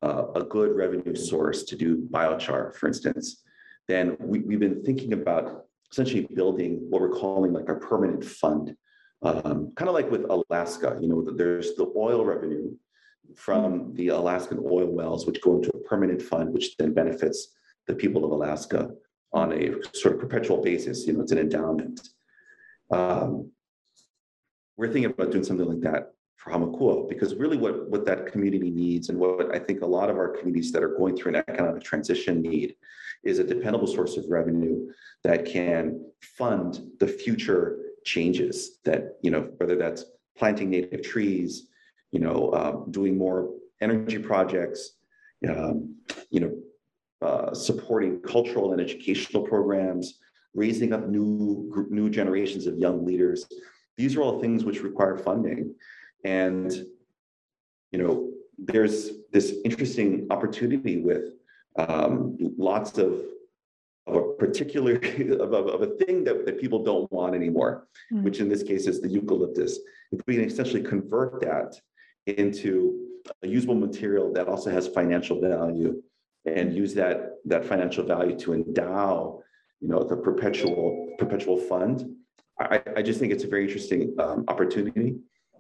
uh, 0.02 0.32
a 0.34 0.44
good 0.44 0.76
revenue 0.76 1.16
source 1.16 1.64
to 1.64 1.76
do 1.76 2.08
biochar, 2.12 2.74
for 2.76 2.88
instance, 2.88 3.44
then 3.88 4.18
we, 4.20 4.40
we've 4.40 4.60
been 4.60 4.84
thinking 4.84 5.14
about 5.14 5.66
essentially 5.92 6.28
building 6.34 6.84
what 6.90 7.00
we're 7.00 7.10
calling 7.10 7.54
like 7.54 7.70
a 7.70 7.76
permanent 7.76 8.26
fund, 8.26 8.76
um, 9.22 9.72
kind 9.76 9.88
of 9.88 9.94
like 9.94 10.10
with 10.10 10.26
Alaska. 10.30 10.98
You 11.00 11.08
know, 11.08 11.30
there's 11.36 11.76
the 11.76 11.92
oil 11.96 12.26
revenue 12.26 12.72
from 13.36 13.94
the 13.94 14.08
Alaskan 14.08 14.60
oil 14.60 14.88
wells, 14.88 15.28
which 15.28 15.42
go 15.42 15.58
into 15.58 15.70
a 15.70 15.80
permanent 15.88 16.24
fund, 16.24 16.52
which 16.52 16.76
then 16.78 16.94
benefits 16.94 17.54
the 17.86 17.94
people 17.94 18.26
of 18.26 18.32
Alaska 18.32 18.90
on 19.32 19.54
a 19.54 19.76
sort 19.94 20.16
of 20.16 20.20
perpetual 20.20 20.64
basis. 20.64 21.06
You 21.06 21.14
know, 21.14 21.22
it's 21.22 21.32
an 21.32 21.38
endowment. 21.38 22.02
Um, 22.92 23.52
we're 24.78 24.92
thinking 24.92 25.06
about 25.12 25.32
doing 25.32 25.44
something 25.44 25.68
like 25.68 25.82
that 25.82 26.14
for 26.36 26.52
Hamakua 26.52 27.10
because 27.10 27.34
really 27.36 27.58
what, 27.58 27.90
what 27.90 28.06
that 28.06 28.28
community 28.28 28.70
needs 28.70 29.10
and 29.10 29.18
what 29.18 29.56
I 29.56 29.60
think 29.60 29.82
a 29.82 29.86
lot 29.86 30.10
of 30.10 30.18
our 30.18 30.30
communities 30.30 30.72
that 30.74 30.84
are 30.84 30.96
going 30.96 31.16
through 31.16 31.36
an 31.36 31.44
economic 31.48 31.84
transition 31.84 32.42
need 32.42 32.76
is 33.24 33.40
a 33.40 33.44
dependable 33.44 33.88
source 33.88 34.18
of 34.18 34.26
revenue 34.30 34.88
that 35.24 35.46
can 35.46 36.06
fund 36.22 36.80
the 37.00 37.08
future 37.08 37.80
changes 38.04 38.80
that, 38.86 39.18
you 39.22 39.32
know, 39.32 39.50
whether 39.58 39.76
that's 39.76 40.06
planting 40.38 40.70
native 40.70 41.02
trees, 41.02 41.70
you 42.12 42.20
know, 42.20 42.52
um, 42.54 42.92
doing 42.92 43.18
more 43.18 43.50
energy 43.82 44.20
projects, 44.20 44.98
um, 45.50 45.96
you 46.30 46.40
know, 46.40 46.56
uh, 47.22 47.54
supporting 47.54 48.22
cultural 48.22 48.74
and 48.74 48.82
educational 48.82 49.44
programs, 49.44 50.20
raising 50.56 50.94
up 50.94 51.08
new 51.08 51.88
new 51.90 52.10
generations 52.10 52.66
of 52.68 52.78
young 52.78 53.06
leaders. 53.06 53.46
These 53.98 54.16
are 54.16 54.22
all 54.22 54.42
things 54.42 54.64
which 54.64 54.82
require 54.82 55.18
funding, 55.18 55.76
and 56.24 56.72
you 57.92 58.00
know 58.00 58.32
there's 58.58 59.12
this 59.32 59.56
interesting 59.66 60.28
opportunity 60.30 60.98
with 60.98 61.26
um, 61.78 62.38
lots 62.58 62.98
of 62.98 63.22
of 64.08 64.16
a 64.16 64.34
particular 64.34 64.96
of, 65.42 65.54
of, 65.54 65.68
of, 65.68 65.82
a 65.82 65.88
thing 65.98 66.24
that, 66.24 66.46
that 66.46 66.60
people 66.60 66.84
don't 66.84 67.12
want 67.12 67.34
anymore, 67.34 67.88
mm. 68.14 68.22
which 68.22 68.40
in 68.40 68.48
this 68.48 68.62
case 68.62 68.86
is 68.86 69.02
the 69.02 69.10
eucalyptus. 69.10 69.80
If 70.12 70.22
we 70.28 70.36
can 70.36 70.46
essentially 70.46 70.84
convert 70.84 71.42
that 71.42 71.74
into 72.28 73.06
a 73.44 73.48
usable 73.48 73.76
material 73.76 74.32
that 74.34 74.48
also 74.48 74.70
has 74.70 74.88
financial 74.88 75.42
value 75.42 76.02
and 76.46 76.74
use 76.74 76.94
that 76.94 77.38
that 77.46 77.66
financial 77.66 78.06
value 78.06 78.38
to 78.40 78.54
endow 78.54 79.42
you 79.86 79.92
know, 79.92 80.04
the 80.04 80.18
perpetual 80.18 81.14
perpetual 81.20 81.58
fund. 81.58 82.16
I, 82.60 82.82
I 82.98 83.02
just 83.04 83.20
think 83.20 83.32
it's 83.32 83.44
a 83.44 83.48
very 83.48 83.66
interesting 83.66 84.16
um, 84.20 84.46
opportunity. 84.48 85.18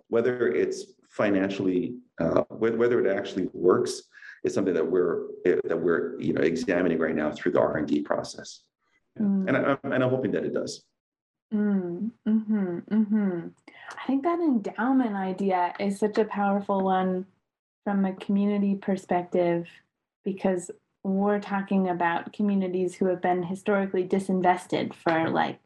whether 0.07 0.49
it's 0.49 0.93
financially, 1.09 1.95
uh, 2.19 2.41
whe- 2.61 2.77
whether 2.81 3.05
it 3.05 3.17
actually 3.17 3.49
works 3.53 4.03
is 4.43 4.53
something 4.53 4.73
that 4.73 4.85
we're, 4.85 5.27
eh, 5.45 5.59
that 5.65 5.79
we're, 5.79 6.19
you 6.19 6.33
know, 6.33 6.41
examining 6.41 6.99
right 6.99 7.15
now 7.15 7.31
through 7.31 7.51
the 7.51 7.59
R 7.59 7.77
and 7.77 7.87
D 7.87 8.01
process. 8.01 8.61
Mm. 9.19 9.47
And 9.47 9.57
I, 9.57 9.77
and 9.83 10.03
I'm 10.03 10.09
hoping 10.09 10.31
that 10.31 10.43
it 10.43 10.53
does. 10.53 10.83
Mm, 11.53 12.11
hmm 12.25 12.79
hmm 12.79 13.39
I 14.01 14.07
think 14.07 14.23
that 14.23 14.39
endowment 14.39 15.15
idea 15.15 15.73
is 15.79 15.99
such 15.99 16.17
a 16.17 16.25
powerful 16.25 16.81
one 16.81 17.25
from 17.83 18.05
a 18.05 18.13
community 18.13 18.75
perspective 18.75 19.67
because 20.23 20.71
we're 21.05 21.39
talking 21.39 21.89
about 21.89 22.33
communities 22.33 22.95
who 22.95 23.05
have 23.05 23.21
been 23.21 23.43
historically 23.43 24.03
disinvested 24.07 24.91
for 24.91 25.29
like 25.29 25.59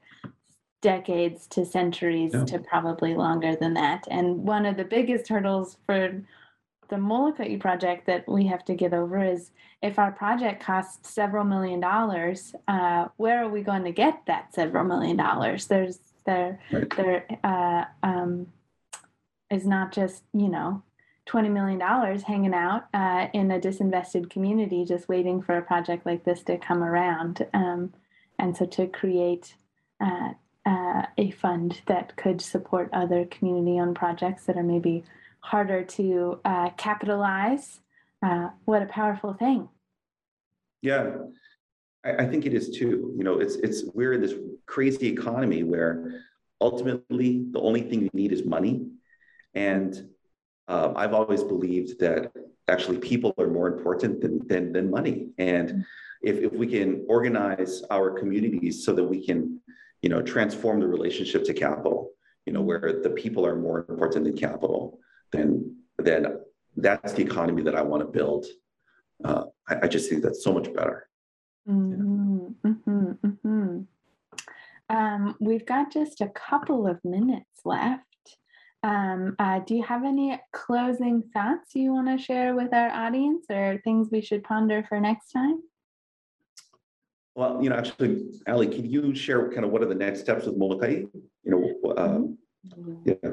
decades 0.81 1.47
to 1.47 1.65
centuries 1.65 2.33
Yeah. 2.33 2.43
to 2.45 2.59
probably 2.59 3.15
longer 3.15 3.55
than 3.55 3.73
that. 3.75 4.05
And 4.11 4.43
one 4.43 4.65
of 4.65 4.75
the 4.75 4.83
biggest 4.83 5.29
hurdles 5.29 5.77
for 5.85 6.21
the 6.89 6.97
Molokai 6.97 7.55
project 7.57 8.05
that 8.07 8.27
we 8.27 8.47
have 8.47 8.65
to 8.65 8.73
get 8.75 8.93
over 8.93 9.23
is 9.23 9.51
if 9.81 9.97
our 9.97 10.11
project 10.11 10.61
costs 10.61 11.09
several 11.09 11.45
million 11.45 11.79
dollars, 11.79 12.53
uh, 12.67 13.07
where 13.15 13.41
are 13.43 13.49
we 13.49 13.61
going 13.61 13.85
to 13.85 13.91
get 13.93 14.25
that 14.25 14.53
several 14.53 14.83
million 14.83 15.15
dollars? 15.15 15.67
There's 15.67 15.99
there 16.25 16.59
Right. 16.71 16.89
there 16.97 17.25
uh, 17.45 17.85
um, 18.05 18.47
is 19.49 19.65
not 19.65 19.93
just 19.93 20.23
you 20.33 20.49
know 20.49 20.83
twenty 21.29 21.49
million 21.49 21.77
dollars 21.77 22.23
hanging 22.23 22.55
out 22.55 22.81
uh, 23.01 23.27
in 23.33 23.51
a 23.51 23.59
disinvested 23.59 24.31
community 24.31 24.83
just 24.83 25.07
waiting 25.07 25.43
for 25.43 25.57
a 25.57 25.61
project 25.61 26.03
like 26.09 26.23
this 26.23 26.41
to 26.41 26.57
come 26.57 26.81
around. 26.81 27.45
Um, 27.53 27.93
and 28.39 28.57
so 28.57 28.65
to 28.65 28.87
create 28.87 29.53
uh, 30.01 30.31
uh, 30.65 31.03
a 31.17 31.29
fund 31.41 31.81
that 31.85 32.15
could 32.15 32.41
support 32.41 32.89
other 32.93 33.25
community-owned 33.25 33.95
projects 33.95 34.45
that 34.45 34.57
are 34.57 34.63
maybe 34.63 35.03
harder 35.41 35.83
to 35.83 36.39
uh, 36.45 36.69
capitalize. 36.77 37.81
Uh, 38.25 38.49
what 38.65 38.81
a 38.81 38.87
powerful 38.87 39.33
thing. 39.33 39.69
Yeah, 40.81 41.03
I, 42.03 42.23
I 42.23 42.25
think 42.25 42.47
it 42.47 42.55
is 42.55 42.71
too. 42.71 43.13
You 43.17 43.23
know, 43.23 43.39
it's, 43.39 43.55
it's, 43.57 43.83
we're 43.93 44.13
in 44.13 44.21
this 44.21 44.33
crazy 44.65 45.07
economy 45.07 45.61
where 45.61 46.23
ultimately 46.59 47.45
the 47.51 47.59
only 47.59 47.81
thing 47.81 48.01
you 48.01 48.09
need 48.13 48.31
is 48.31 48.43
money. 48.43 48.87
And 49.53 50.09
uh, 50.69 50.93
I've 50.95 51.13
always 51.13 51.43
believed 51.43 51.99
that 51.99 52.31
actually 52.67 52.99
people 52.99 53.33
are 53.39 53.47
more 53.47 53.67
important 53.67 54.21
than, 54.21 54.47
than, 54.47 54.71
than 54.71 54.89
money. 54.89 55.29
And 55.37 55.83
if, 56.21 56.37
if 56.37 56.53
we 56.53 56.67
can 56.67 57.05
organize 57.09 57.81
our 57.89 58.11
communities 58.11 58.85
so 58.85 58.93
that 58.93 59.03
we 59.03 59.25
can, 59.25 59.59
you 60.03 60.09
know, 60.09 60.21
transform 60.21 60.79
the 60.79 60.87
relationship 60.87 61.43
to 61.45 61.53
capital, 61.53 62.11
you 62.45 62.53
know, 62.53 62.61
where 62.61 63.01
the 63.03 63.09
people 63.09 63.45
are 63.45 63.55
more 63.55 63.85
important 63.89 64.25
than 64.25 64.37
capital, 64.37 64.99
then, 65.31 65.75
then 65.97 66.39
that's 66.77 67.13
the 67.13 67.23
economy 67.23 67.63
that 67.63 67.75
I 67.75 67.81
want 67.81 68.01
to 68.03 68.07
build. 68.07 68.45
Uh, 69.25 69.45
I, 69.67 69.75
I 69.83 69.87
just 69.87 70.09
think 70.09 70.23
that's 70.23 70.43
so 70.43 70.53
much 70.53 70.71
better. 70.73 71.09
Mm-hmm, 71.67 72.67
mhm, 72.67 73.17
mhm. 73.25 73.85
Um, 74.89 75.35
we've 75.39 75.65
got 75.65 75.91
just 75.91 76.21
a 76.21 76.29
couple 76.29 76.87
of 76.87 77.03
minutes 77.03 77.61
left. 77.65 78.08
Um, 78.81 79.35
uh, 79.39 79.59
do 79.59 79.75
you 79.75 79.83
have 79.83 80.05
any 80.05 80.39
closing 80.53 81.23
thoughts 81.33 81.75
you 81.75 81.93
want 81.93 82.07
to 82.07 82.23
share 82.23 82.55
with 82.55 82.73
our 82.73 82.89
audience 82.89 83.45
or 83.49 83.79
things 83.83 84.07
we 84.11 84.21
should 84.21 84.43
ponder 84.43 84.85
for 84.87 84.99
next 84.99 85.31
time? 85.31 85.61
Well, 87.35 87.61
you 87.61 87.69
know, 87.69 87.75
actually, 87.75 88.25
Ali, 88.47 88.67
can 88.67 88.89
you 88.89 89.13
share 89.15 89.49
kind 89.51 89.65
of 89.65 89.71
what 89.71 89.81
are 89.81 89.87
the 89.87 89.95
next 89.95 90.21
steps 90.21 90.45
with 90.45 90.57
Molokai? 90.57 91.03
You 91.43 91.77
know, 91.83 91.93
um, 91.97 92.37
yeah, 93.05 93.31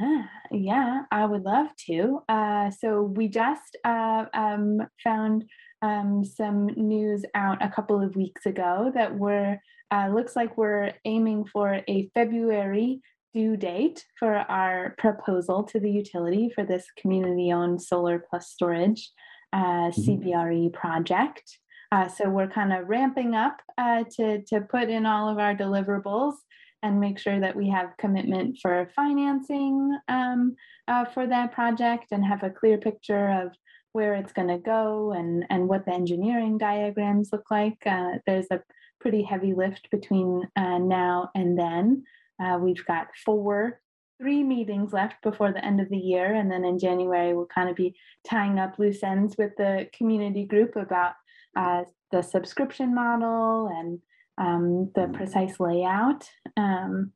Yeah, 0.00 0.22
yeah, 0.50 1.02
I 1.10 1.26
would 1.26 1.42
love 1.42 1.68
to. 1.86 2.20
Uh, 2.28 2.70
so 2.70 3.02
we 3.02 3.28
just 3.28 3.76
uh, 3.84 4.26
um, 4.34 4.80
found 5.02 5.44
um, 5.80 6.24
some 6.24 6.66
news 6.76 7.24
out 7.34 7.64
a 7.64 7.68
couple 7.68 8.00
of 8.00 8.16
weeks 8.16 8.46
ago 8.46 8.90
that 8.94 9.16
we're 9.16 9.60
uh, 9.90 10.08
looks 10.08 10.34
like 10.34 10.56
we're 10.56 10.92
aiming 11.04 11.44
for 11.44 11.80
a 11.86 12.10
February 12.14 13.00
due 13.32 13.56
date 13.56 14.04
for 14.18 14.34
our 14.34 14.94
proposal 14.98 15.62
to 15.64 15.80
the 15.80 15.90
utility 15.90 16.50
for 16.54 16.64
this 16.64 16.86
community-owned 16.98 17.80
solar 17.80 18.18
plus 18.18 18.50
storage 18.50 19.10
uh, 19.52 19.90
CBRE 19.90 20.72
project. 20.72 21.58
Uh, 21.90 22.08
so 22.08 22.28
we're 22.28 22.48
kind 22.48 22.72
of 22.72 22.88
ramping 22.88 23.34
up 23.34 23.60
uh, 23.76 24.04
to 24.16 24.42
to 24.42 24.62
put 24.62 24.88
in 24.88 25.04
all 25.04 25.28
of 25.28 25.38
our 25.38 25.54
deliverables 25.54 26.34
and 26.82 26.98
make 26.98 27.18
sure 27.18 27.38
that 27.38 27.54
we 27.54 27.68
have 27.68 27.96
commitment 27.98 28.58
for 28.60 28.90
financing 28.96 29.96
um, 30.08 30.56
uh, 30.88 31.04
for 31.04 31.26
that 31.26 31.52
project 31.52 32.06
and 32.10 32.24
have 32.24 32.42
a 32.42 32.50
clear 32.50 32.76
picture 32.76 33.28
of 33.28 33.52
where 33.92 34.14
it's 34.14 34.32
going 34.32 34.48
to 34.48 34.58
go 34.58 35.12
and, 35.12 35.44
and 35.50 35.68
what 35.68 35.84
the 35.84 35.92
engineering 35.92 36.58
diagrams 36.58 37.28
look 37.32 37.50
like. 37.50 37.78
Uh, 37.86 38.12
there's 38.26 38.46
a 38.50 38.60
pretty 39.00 39.22
heavy 39.22 39.52
lift 39.52 39.88
between 39.90 40.48
uh, 40.56 40.78
now 40.78 41.30
and 41.34 41.58
then. 41.58 42.02
Uh, 42.42 42.58
we've 42.58 42.84
got 42.86 43.08
four, 43.24 43.80
three 44.20 44.42
meetings 44.42 44.92
left 44.92 45.22
before 45.22 45.52
the 45.52 45.64
end 45.64 45.80
of 45.80 45.88
the 45.88 45.96
year. 45.96 46.34
And 46.34 46.50
then 46.50 46.64
in 46.64 46.78
January, 46.78 47.34
we'll 47.34 47.46
kind 47.46 47.68
of 47.68 47.76
be 47.76 47.94
tying 48.28 48.58
up 48.58 48.78
loose 48.78 49.02
ends 49.02 49.36
with 49.36 49.52
the 49.56 49.88
community 49.96 50.44
group 50.44 50.76
about 50.76 51.12
uh, 51.56 51.82
the 52.10 52.22
subscription 52.22 52.94
model 52.94 53.68
and 53.68 53.98
um, 54.38 54.90
the 54.94 55.08
precise 55.12 55.60
layout. 55.60 56.28
Um, 56.56 57.12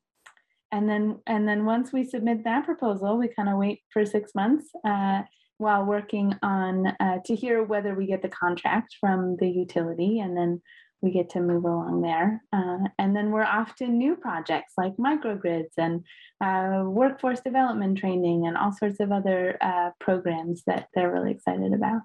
and 0.72 0.88
then 0.88 1.20
and 1.26 1.48
then 1.48 1.64
once 1.64 1.92
we 1.92 2.04
submit 2.04 2.44
that 2.44 2.64
proposal, 2.64 3.18
we 3.18 3.28
kind 3.28 3.48
of 3.48 3.56
wait 3.56 3.80
for 3.92 4.04
six 4.04 4.34
months 4.34 4.66
uh, 4.84 5.22
while 5.58 5.84
working 5.84 6.34
on 6.42 6.88
uh, 7.00 7.18
to 7.24 7.34
hear 7.34 7.62
whether 7.62 7.94
we 7.94 8.06
get 8.06 8.20
the 8.20 8.28
contract 8.28 8.96
from 9.00 9.36
the 9.38 9.48
utility, 9.48 10.18
and 10.18 10.36
then 10.36 10.60
we 11.06 11.12
get 11.12 11.30
to 11.30 11.40
move 11.40 11.64
along 11.64 12.02
there. 12.02 12.42
Uh, 12.52 12.78
and 12.98 13.14
then 13.14 13.30
we're 13.30 13.44
off 13.44 13.76
to 13.76 13.86
new 13.86 14.16
projects 14.16 14.72
like 14.76 14.96
microgrids 14.96 15.74
and 15.78 16.04
uh, 16.40 16.82
workforce 16.84 17.40
development 17.40 17.96
training 17.96 18.46
and 18.46 18.56
all 18.56 18.72
sorts 18.72 18.98
of 18.98 19.12
other 19.12 19.56
uh, 19.60 19.90
programs 20.00 20.64
that 20.66 20.88
they're 20.94 21.12
really 21.12 21.30
excited 21.30 21.72
about. 21.72 22.02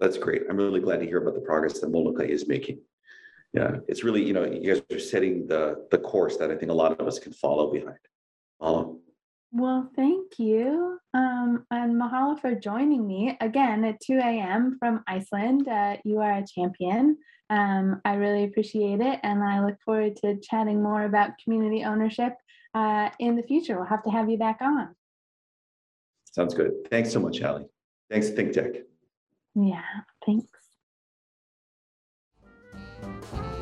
that's 0.00 0.18
great. 0.18 0.42
I'm 0.50 0.56
really 0.56 0.80
glad 0.80 0.98
to 1.00 1.06
hear 1.06 1.18
about 1.18 1.34
the 1.34 1.40
progress 1.40 1.78
that 1.78 1.90
Molokai 1.90 2.24
is 2.24 2.48
making. 2.48 2.80
Yeah, 3.52 3.76
it's 3.88 4.02
really, 4.02 4.22
you 4.22 4.34
know, 4.34 4.44
you 4.44 4.74
guys 4.74 4.82
are 4.92 4.98
setting 4.98 5.46
the, 5.46 5.86
the 5.92 5.98
course 5.98 6.36
that 6.38 6.50
I 6.50 6.56
think 6.56 6.72
a 6.72 6.74
lot 6.74 7.00
of 7.00 7.06
us 7.06 7.18
can 7.20 7.32
follow 7.32 7.72
behind. 7.72 7.96
Follow. 8.58 8.95
Well, 9.58 9.90
thank 9.96 10.38
you. 10.38 10.98
Um, 11.14 11.64
and 11.70 11.98
mahalo 11.98 12.38
for 12.38 12.54
joining 12.54 13.06
me 13.06 13.38
again 13.40 13.84
at 13.84 13.98
2 14.00 14.18
a.m. 14.18 14.76
from 14.78 15.02
Iceland. 15.06 15.66
Uh, 15.66 15.96
you 16.04 16.20
are 16.20 16.32
a 16.32 16.44
champion. 16.46 17.16
Um, 17.48 18.02
I 18.04 18.16
really 18.16 18.44
appreciate 18.44 19.00
it. 19.00 19.18
And 19.22 19.42
I 19.42 19.64
look 19.64 19.76
forward 19.82 20.16
to 20.16 20.38
chatting 20.42 20.82
more 20.82 21.04
about 21.04 21.38
community 21.42 21.84
ownership 21.84 22.34
uh, 22.74 23.08
in 23.18 23.34
the 23.34 23.42
future. 23.44 23.76
We'll 23.76 23.86
have 23.86 24.02
to 24.02 24.10
have 24.10 24.28
you 24.28 24.36
back 24.36 24.58
on. 24.60 24.94
Sounds 26.32 26.52
good. 26.52 26.72
Thanks 26.90 27.10
so 27.10 27.18
much, 27.18 27.40
Ali. 27.40 27.64
Thanks, 28.10 28.28
Think 28.28 28.52
Tech. 28.52 28.74
Yeah, 29.54 29.80
thanks. 30.26 30.50
Thank 33.00 33.55